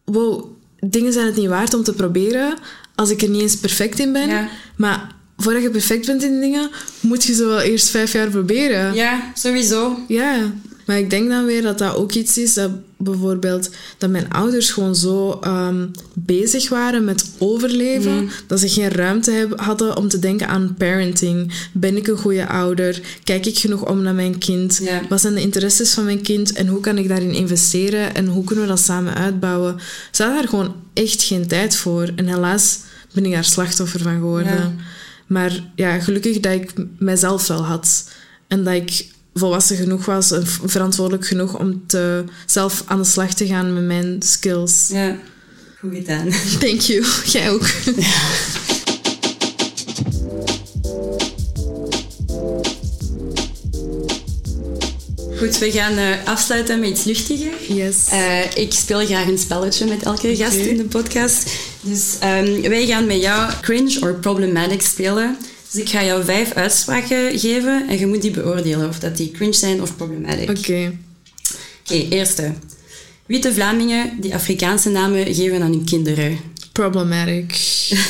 Wow, 0.04 0.45
dingen 0.80 1.13
zijn 1.13 1.26
het 1.26 1.36
niet 1.36 1.48
waard 1.48 1.74
om 1.74 1.84
te 1.84 1.93
proberen 1.93 2.58
als 2.95 3.10
ik 3.10 3.21
er 3.21 3.30
niet 3.30 3.41
eens 3.41 3.58
perfect 3.58 4.00
in 4.00 4.13
ben. 4.13 4.30
Ja. 4.30 4.50
Maar 4.76 5.15
voordat 5.38 5.62
je 5.62 5.69
perfect 5.69 6.06
bent 6.06 6.24
in 6.24 6.39
dingen, 6.39 6.69
moet 7.00 7.24
je 7.24 7.34
ze 7.34 7.45
wel 7.45 7.60
eerst 7.60 7.89
vijf 7.89 8.13
jaar 8.13 8.30
proberen. 8.30 8.93
Ja, 8.93 9.32
sowieso. 9.34 10.00
Ja. 10.08 10.54
Maar 10.86 10.98
ik 10.98 11.10
denk 11.10 11.30
dan 11.30 11.45
weer 11.45 11.62
dat 11.62 11.78
dat 11.78 11.95
ook 11.95 12.12
iets 12.12 12.38
is 12.38 12.54
dat 12.54 12.71
bijvoorbeeld 12.98 13.69
dat 13.98 14.10
mijn 14.10 14.32
ouders 14.32 14.71
gewoon 14.71 14.95
zo 14.95 15.39
um, 15.43 15.91
bezig 16.13 16.69
waren 16.69 17.04
met 17.04 17.32
overleven, 17.38 18.21
mm. 18.21 18.30
dat 18.48 18.60
ze 18.60 18.69
geen 18.69 18.89
ruimte 18.89 19.32
hebben, 19.32 19.60
hadden 19.60 19.98
om 19.98 20.08
te 20.08 20.19
denken 20.19 20.48
aan 20.48 20.76
parenting. 20.78 21.52
Ben 21.71 21.98
ik 21.98 22.08
een 22.08 22.17
goede 22.17 22.48
ouder? 22.48 23.02
Kijk 23.24 23.45
ik 23.45 23.58
genoeg 23.58 23.89
om 23.89 24.02
naar 24.02 24.13
mijn 24.13 24.38
kind? 24.38 24.82
Wat 25.10 25.21
zijn 25.21 25.34
de 25.34 25.41
interesses 25.41 25.93
van 25.93 26.06
mijn 26.06 26.21
kind 26.21 26.54
en 26.54 26.67
hoe 26.67 26.80
kan 26.80 26.98
ik 26.98 27.08
daarin 27.08 27.34
investeren 27.34 28.15
en 28.15 28.28
hoe 28.28 28.43
kunnen 28.43 28.63
we 28.63 28.69
dat 28.69 28.80
samen 28.80 29.15
uitbouwen? 29.15 29.80
Ze 30.12 30.24
hadden 30.24 30.41
daar 30.41 30.50
gewoon 30.50 30.76
echt 30.93 31.24
geen 31.24 31.48
tijd 31.48 31.76
voor. 31.76 32.10
En 32.15 32.28
helaas 32.28 32.80
ben 33.13 33.26
ik 33.26 33.32
daar 33.32 33.43
slachtoffer 33.43 34.00
van 34.00 34.13
geworden. 34.13 34.80
Maar 35.28 35.72
ja, 35.76 36.00
gelukkig 36.00 36.40
dat 36.40 36.54
ik 36.54 36.74
mijzelf 37.00 37.48
wel 37.48 37.66
had. 37.66 38.10
En 38.48 38.64
dat 38.64 38.74
ik 38.74 39.06
volwassen 39.34 39.76
genoeg 39.76 40.06
was 40.06 40.32
en 40.32 40.48
verantwoordelijk 40.48 41.28
genoeg 41.28 41.60
om 41.60 41.88
te, 41.88 42.24
zelf 42.46 42.84
aan 42.86 42.98
de 42.98 43.08
slag 43.08 43.34
te 43.34 43.48
gaan 43.48 43.74
met 43.74 43.84
mijn 43.84 44.22
skills. 44.22 44.88
Ja, 44.88 45.18
goed 45.80 45.96
gedaan. 45.96 46.30
Thank 46.60 46.80
you. 46.80 47.06
Jij 47.26 47.52
ook. 47.52 47.66
Goed, 55.38 55.58
we 55.58 55.72
gaan 55.72 55.98
uh, 55.98 56.26
afsluiten 56.26 56.80
met 56.80 56.90
iets 56.90 57.04
luchtiger. 57.04 57.52
Yes. 57.68 57.96
Uh, 58.14 58.56
ik 58.56 58.74
speel 58.74 59.06
graag 59.06 59.28
een 59.28 59.38
spelletje 59.38 59.86
met 59.86 60.04
elke 60.04 60.36
gast 60.36 60.56
in 60.56 60.78
de 60.78 60.84
podcast. 60.84 61.50
Dus 61.86 62.13
um, 62.24 62.62
wij 62.62 62.86
gaan 62.86 63.06
met 63.06 63.21
jou 63.21 63.52
cringe 63.62 64.00
or 64.02 64.13
problematic 64.13 64.82
spelen. 64.82 65.38
Dus 65.71 65.82
ik 65.82 65.89
ga 65.89 66.04
jou 66.04 66.24
vijf 66.24 66.54
uitspraken 66.54 67.39
geven 67.39 67.88
en 67.89 68.00
je 68.00 68.08
moet 68.08 68.21
die 68.21 68.32
beoordelen 68.32 68.88
of 68.89 69.00
dat 69.00 69.17
die 69.17 69.32
cringe 69.32 69.54
zijn 69.54 69.82
of 69.82 69.95
problematic. 69.95 70.50
Oké. 70.50 70.60
Oké, 70.60 70.93
okay, 71.84 72.08
eerste. 72.10 72.54
Witte 73.26 73.54
Vlamingen 73.54 74.17
die 74.19 74.34
Afrikaanse 74.34 74.89
namen 74.89 75.36
geven 75.36 75.62
aan 75.62 75.71
hun 75.71 75.84
kinderen. 75.84 76.38
Problematic. 76.71 77.52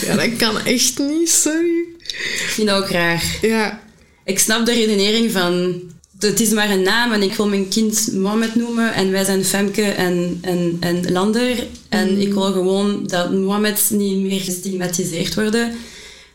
Ja, 0.05 0.15
dat 0.15 0.35
kan 0.35 0.59
echt 0.59 0.99
niet, 0.99 1.29
sorry. 1.29 1.83
Ik 2.07 2.47
vind 2.47 2.67
dat 2.67 2.83
ook 2.83 2.89
raar. 2.89 3.23
Ja. 3.41 3.81
Ik 4.25 4.39
snap 4.39 4.65
de 4.65 4.73
redenering 4.73 5.31
van... 5.31 5.81
Het 6.19 6.39
is 6.39 6.49
maar 6.49 6.69
een 6.69 6.81
naam 6.81 7.11
en 7.11 7.21
ik 7.21 7.33
wil 7.33 7.47
mijn 7.47 7.67
kind 7.67 8.09
Mohammed 8.13 8.55
noemen 8.55 8.93
en 8.93 9.11
wij 9.11 9.23
zijn 9.23 9.45
Femke 9.45 9.81
en, 9.81 10.37
en, 10.41 10.77
en 10.79 11.11
Lander. 11.11 11.67
En 11.89 12.13
mm. 12.13 12.19
ik 12.19 12.33
wil 12.33 12.51
gewoon 12.51 13.07
dat 13.07 13.31
Mohammed 13.33 13.89
niet 13.89 14.17
meer 14.17 14.39
gestigmatiseerd 14.39 15.35
worden. 15.35 15.71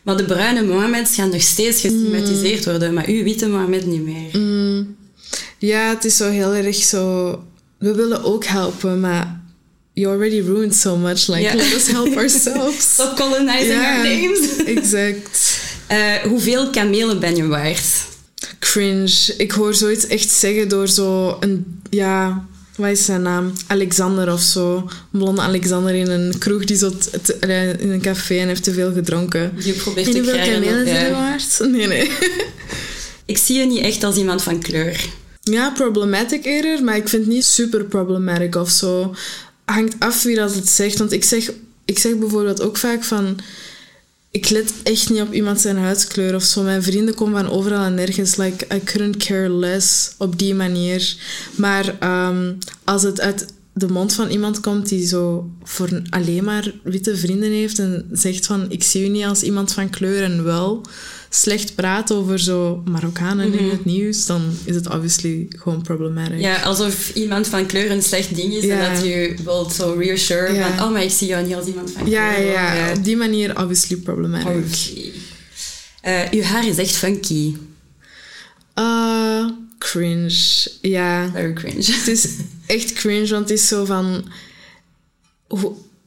Maar 0.01 0.17
de 0.17 0.25
bruine 0.25 0.63
Mohammeds 0.63 1.15
gaan 1.15 1.29
nog 1.29 1.41
steeds 1.41 1.81
gestigmatiseerd 1.81 2.65
mm. 2.65 2.71
worden, 2.71 2.93
maar 2.93 3.07
uw 3.07 3.23
witte 3.23 3.47
Mohammed 3.47 3.85
niet 3.85 4.03
meer. 4.03 4.41
Mm. 4.41 4.95
Ja, 5.57 5.89
het 5.89 6.05
is 6.05 6.17
zo 6.17 6.29
heel 6.29 6.53
erg 6.53 6.75
zo... 6.75 7.29
We 7.77 7.93
willen 7.93 8.23
ook 8.23 8.45
helpen, 8.45 8.99
maar 8.99 9.41
you 9.93 10.13
already 10.13 10.41
ruined 10.41 10.75
so 10.75 10.97
much. 10.97 11.27
Like, 11.27 11.41
yeah. 11.41 11.55
let 11.55 11.73
us 11.73 11.87
help 11.87 12.15
ourselves. 12.23 12.93
Stop 12.93 13.17
colonizing 13.17 13.81
yeah, 13.81 13.97
our 13.97 14.03
names. 14.03 14.63
exact. 14.65 15.59
Uh, 15.91 16.15
hoeveel 16.15 16.69
kamelen 16.69 17.19
ben 17.19 17.35
je 17.35 17.47
waard? 17.47 18.09
Cringe. 18.71 19.33
Ik 19.37 19.51
hoor 19.51 19.73
zoiets 19.73 20.07
echt 20.07 20.29
zeggen 20.29 20.67
door 20.67 20.87
zo 20.87 21.37
een... 21.39 21.81
Ja, 21.89 22.45
wat 22.75 22.89
is 22.89 23.05
zijn 23.05 23.21
naam? 23.21 23.53
Alexander 23.67 24.33
of 24.33 24.41
zo. 24.41 24.89
Blonde 25.09 25.41
Alexander 25.41 25.95
in 25.95 26.09
een 26.09 26.37
kroeg 26.37 26.65
die 26.65 26.77
zo 26.77 26.91
in 27.79 27.91
een 27.91 28.01
café 28.01 28.37
en 28.37 28.47
heeft 28.47 28.63
te 28.63 28.73
veel 28.73 28.93
gedronken. 28.93 29.53
Je 29.59 29.73
probeert 29.73 30.11
te 30.11 30.19
krijgen. 30.19 30.63
hoeveel 30.63 30.85
zijn 30.85 31.11
waard? 31.11 31.59
Nee, 31.59 31.87
nee. 31.87 32.11
ik 33.25 33.37
zie 33.37 33.57
je 33.59 33.65
niet 33.65 33.83
echt 33.83 34.03
als 34.03 34.17
iemand 34.17 34.43
van 34.43 34.59
kleur. 34.59 35.09
Ja, 35.41 35.69
problematic 35.69 36.45
eerder, 36.45 36.83
maar 36.83 36.95
ik 36.95 37.09
vind 37.09 37.25
het 37.25 37.33
niet 37.33 37.45
super 37.45 37.83
problematic 37.83 38.55
of 38.55 38.69
zo. 38.69 39.15
Hangt 39.65 39.95
af 39.99 40.23
wie 40.23 40.35
dat 40.35 40.55
het 40.55 40.69
zegt. 40.69 40.97
Want 40.97 41.11
ik 41.11 41.23
zeg, 41.23 41.51
ik 41.85 41.99
zeg 41.99 42.17
bijvoorbeeld 42.17 42.61
ook 42.61 42.77
vaak 42.77 43.03
van 43.03 43.39
ik 44.31 44.49
let 44.49 44.73
echt 44.83 45.09
niet 45.09 45.21
op 45.21 45.33
iemand 45.33 45.61
zijn 45.61 45.77
huidskleur 45.77 46.35
of 46.35 46.43
zo. 46.43 46.61
Mijn 46.61 46.83
vrienden 46.83 47.15
komen 47.15 47.43
van 47.43 47.51
overal 47.51 47.83
en 47.83 47.93
nergens. 47.93 48.35
Like, 48.35 48.75
I 48.75 48.83
couldn't 48.83 49.17
care 49.17 49.49
less 49.49 50.11
op 50.17 50.39
die 50.39 50.55
manier. 50.55 51.15
Maar 51.55 51.95
um, 52.29 52.57
als 52.83 53.03
het 53.03 53.21
uit 53.21 53.45
de 53.73 53.87
mond 53.87 54.13
van 54.13 54.29
iemand 54.29 54.59
komt 54.59 54.89
die 54.89 55.07
zo 55.07 55.49
voor 55.63 56.01
alleen 56.09 56.43
maar 56.43 56.71
witte 56.83 57.17
vrienden 57.17 57.51
heeft 57.51 57.79
en 57.79 58.09
zegt 58.11 58.45
van 58.45 58.65
ik 58.71 58.83
zie 58.83 59.05
u 59.05 59.07
niet 59.07 59.25
als 59.25 59.43
iemand 59.43 59.73
van 59.73 59.89
kleur 59.89 60.23
en 60.23 60.43
wel 60.43 60.85
slecht 61.33 61.75
praat 61.75 62.11
over 62.13 62.39
zo 62.39 62.83
Marokkanen 62.85 63.53
in 63.53 63.65
mhm. 63.65 63.69
het 63.69 63.85
nieuws, 63.85 64.25
dan 64.25 64.41
is 64.63 64.75
het 64.75 64.89
obviously 64.89 65.45
gewoon 65.49 65.81
problematic. 65.81 66.39
Ja, 66.39 66.61
alsof 66.61 67.13
iemand 67.13 67.47
van 67.47 67.65
kleur 67.65 67.91
een 67.91 68.01
slecht 68.01 68.35
ding 68.35 68.53
is 68.53 68.67
en 68.67 68.93
dat 68.93 69.03
je 69.05 69.35
wilt 69.43 69.73
zo 69.73 69.95
reassure 69.97 70.55
van 70.55 70.85
oh, 70.85 70.91
maar 70.91 71.03
ik 71.03 71.11
zie 71.11 71.27
jou 71.27 71.45
niet 71.45 71.55
als 71.55 71.67
iemand 71.67 71.91
van 71.91 72.03
kleur. 72.03 72.15
Ja, 72.15 72.37
ja, 72.37 72.73
ja. 72.73 72.93
op 72.93 73.03
die 73.03 73.17
manier 73.17 73.59
obviously 73.59 73.97
problematic. 73.97 74.47
Okay. 74.47 75.13
Uh, 76.23 76.31
uw 76.31 76.41
haar 76.41 76.67
is 76.67 76.77
echt 76.77 76.95
funky. 76.95 77.55
Uh, 78.75 79.49
cringe. 79.77 80.69
Ja. 80.81 81.29
Very 81.33 81.53
cringe. 81.53 81.83
Het 81.91 82.07
is 82.07 82.27
echt 82.71 82.93
cringe, 82.93 83.27
want 83.27 83.49
het 83.49 83.59
is 83.59 83.67
zo 83.67 83.85
van... 83.85 84.23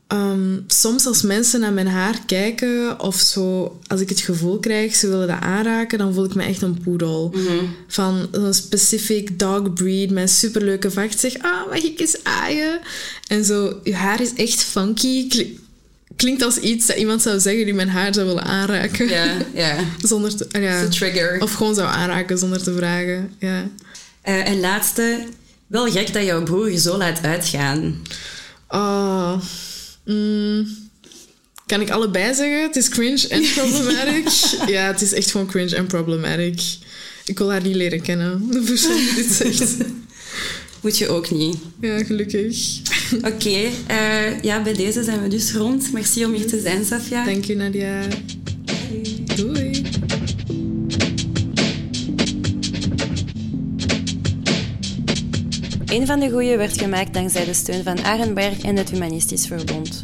Ehm, 0.06 0.58
soms 0.66 1.06
als 1.06 1.22
mensen 1.22 1.60
naar 1.60 1.72
mijn 1.72 1.86
haar 1.86 2.18
kijken 2.26 3.00
of 3.00 3.16
zo, 3.16 3.78
als 3.86 4.00
ik 4.00 4.08
het 4.08 4.20
gevoel 4.20 4.58
krijg 4.58 4.94
ze 4.94 5.08
willen 5.08 5.28
dat 5.28 5.40
aanraken, 5.40 5.98
dan 5.98 6.14
voel 6.14 6.24
ik 6.24 6.34
me 6.34 6.42
echt 6.42 6.62
een 6.62 6.80
poedel. 6.82 7.32
Mhm. 7.34 7.64
Van 7.88 8.28
een 8.30 8.54
specific 8.54 9.38
dog 9.38 9.72
breed 9.72 10.10
met 10.10 10.30
superleuke 10.30 10.90
vacht. 10.90 11.20
Zeg, 11.20 11.34
ah, 11.38 11.68
mag 11.70 11.82
ik 11.82 12.00
eens 12.00 12.16
aaien? 12.22 12.80
En 13.28 13.44
zo, 13.44 13.80
je 13.82 13.94
haar 13.94 14.20
is 14.20 14.34
echt 14.34 14.62
funky. 14.62 15.28
Klinkt 16.16 16.42
als 16.42 16.58
iets 16.58 16.86
dat 16.86 16.96
iemand 16.96 17.22
zou 17.22 17.40
zeggen 17.40 17.64
die 17.64 17.74
mijn 17.74 17.88
haar 17.88 18.14
zou 18.14 18.26
willen 18.26 18.44
aanraken. 18.44 19.08
Ja, 19.08 19.36
ja. 19.54 19.76
zonder 20.08 20.36
te, 20.36 20.60
ja. 20.60 20.88
trigger. 20.88 21.40
Of 21.40 21.52
gewoon 21.52 21.74
zou 21.74 21.88
aanraken 21.88 22.38
zonder 22.38 22.62
te 22.62 22.74
vragen. 22.74 23.34
Ja. 23.38 23.68
Uh, 24.28 24.48
en 24.48 24.60
laatste, 24.60 25.18
wel 25.66 25.90
gek 25.90 26.12
dat 26.12 26.24
jouw 26.24 26.42
broer 26.42 26.70
je 26.70 26.78
zo 26.78 26.96
laat 26.96 27.22
uitgaan. 27.22 28.02
Oh. 28.68 29.40
Mm, 30.04 30.66
kan 31.66 31.80
ik 31.80 31.90
allebei 31.90 32.34
zeggen? 32.34 32.62
Het 32.62 32.76
is 32.76 32.88
cringe 32.88 33.28
en 33.28 33.42
problematic. 33.54 34.28
ja, 34.74 34.86
het 34.86 35.02
is 35.02 35.12
echt 35.12 35.30
gewoon 35.30 35.46
cringe 35.46 35.76
en 35.76 35.86
problematic. 35.86 36.60
Ik 37.24 37.38
wil 37.38 37.50
haar 37.50 37.62
niet 37.62 37.74
leren 37.74 38.02
kennen, 38.02 38.48
de 38.50 38.60
persoon 38.60 38.96
die 38.96 39.14
dit 39.14 39.32
zegt. 39.32 39.76
Moet 40.82 40.98
je 40.98 41.08
ook 41.08 41.30
niet. 41.30 41.56
Ja, 41.80 42.04
gelukkig. 42.04 42.80
Oké, 43.32 43.70
eh, 43.86 44.42
ja, 44.42 44.62
bij 44.62 44.74
deze 44.74 45.02
zijn 45.02 45.22
we 45.22 45.28
dus 45.28 45.52
rond. 45.52 45.92
Merci 45.92 46.24
om 46.24 46.32
hier 46.32 46.46
te 46.46 46.60
zijn, 46.60 46.84
Safia. 46.84 47.24
Dank 47.24 47.44
je, 47.44 47.56
Nadia. 47.56 48.02
Doei. 49.36 49.53
Een 55.94 56.06
van 56.06 56.20
de 56.20 56.30
goeie 56.30 56.56
werd 56.56 56.78
gemaakt 56.78 57.14
dankzij 57.14 57.44
de 57.44 57.54
steun 57.54 57.82
van 57.82 58.04
Arenberg 58.04 58.60
en 58.62 58.76
het 58.76 58.90
Humanistisch 58.90 59.46
Verbond. 59.46 60.00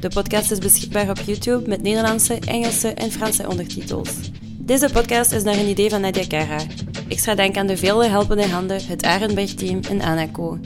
De 0.00 0.08
podcast 0.08 0.50
is 0.50 0.58
beschikbaar 0.58 1.10
op 1.10 1.18
YouTube 1.26 1.68
met 1.68 1.82
Nederlandse, 1.82 2.34
Engelse 2.34 2.88
en 2.88 3.10
Franse 3.10 3.48
ondertitels. 3.48 4.10
Deze 4.58 4.88
podcast 4.92 5.32
is 5.32 5.42
naar 5.42 5.54
een 5.54 5.68
idee 5.68 5.90
van 5.90 6.00
Nadia 6.00 6.26
Kara. 6.26 6.60
Extra 7.08 7.34
dank 7.34 7.56
aan 7.56 7.66
de 7.66 7.76
vele 7.76 8.06
helpende 8.06 8.46
handen, 8.46 8.86
het 8.86 9.04
Arenberg-team 9.04 9.80
en 9.90 10.00
Anaco. 10.00 10.58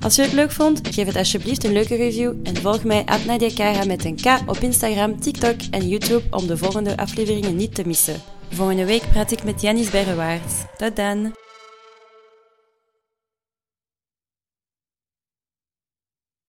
Als 0.00 0.16
je 0.16 0.22
het 0.22 0.32
leuk 0.32 0.50
vond, 0.50 0.80
geef 0.90 1.06
het 1.06 1.16
alsjeblieft 1.16 1.64
een 1.64 1.72
leuke 1.72 1.96
review 1.96 2.34
en 2.42 2.56
volg 2.56 2.84
mij 2.84 3.04
at 3.04 3.24
Nadia 3.24 3.50
Kara 3.54 3.84
met 3.84 4.04
een 4.04 4.16
K 4.16 4.40
op 4.46 4.56
Instagram, 4.56 5.20
TikTok 5.20 5.56
en 5.70 5.88
YouTube 5.88 6.22
om 6.30 6.46
de 6.46 6.56
volgende 6.56 6.96
afleveringen 6.96 7.56
niet 7.56 7.74
te 7.74 7.86
missen. 7.86 8.22
Volgende 8.50 8.84
week 8.84 9.02
praat 9.12 9.30
ik 9.30 9.44
met 9.44 9.60
Janis 9.60 9.90
Berrewaard. 9.90 10.78
Tot 10.78 10.96
dan! 10.96 11.45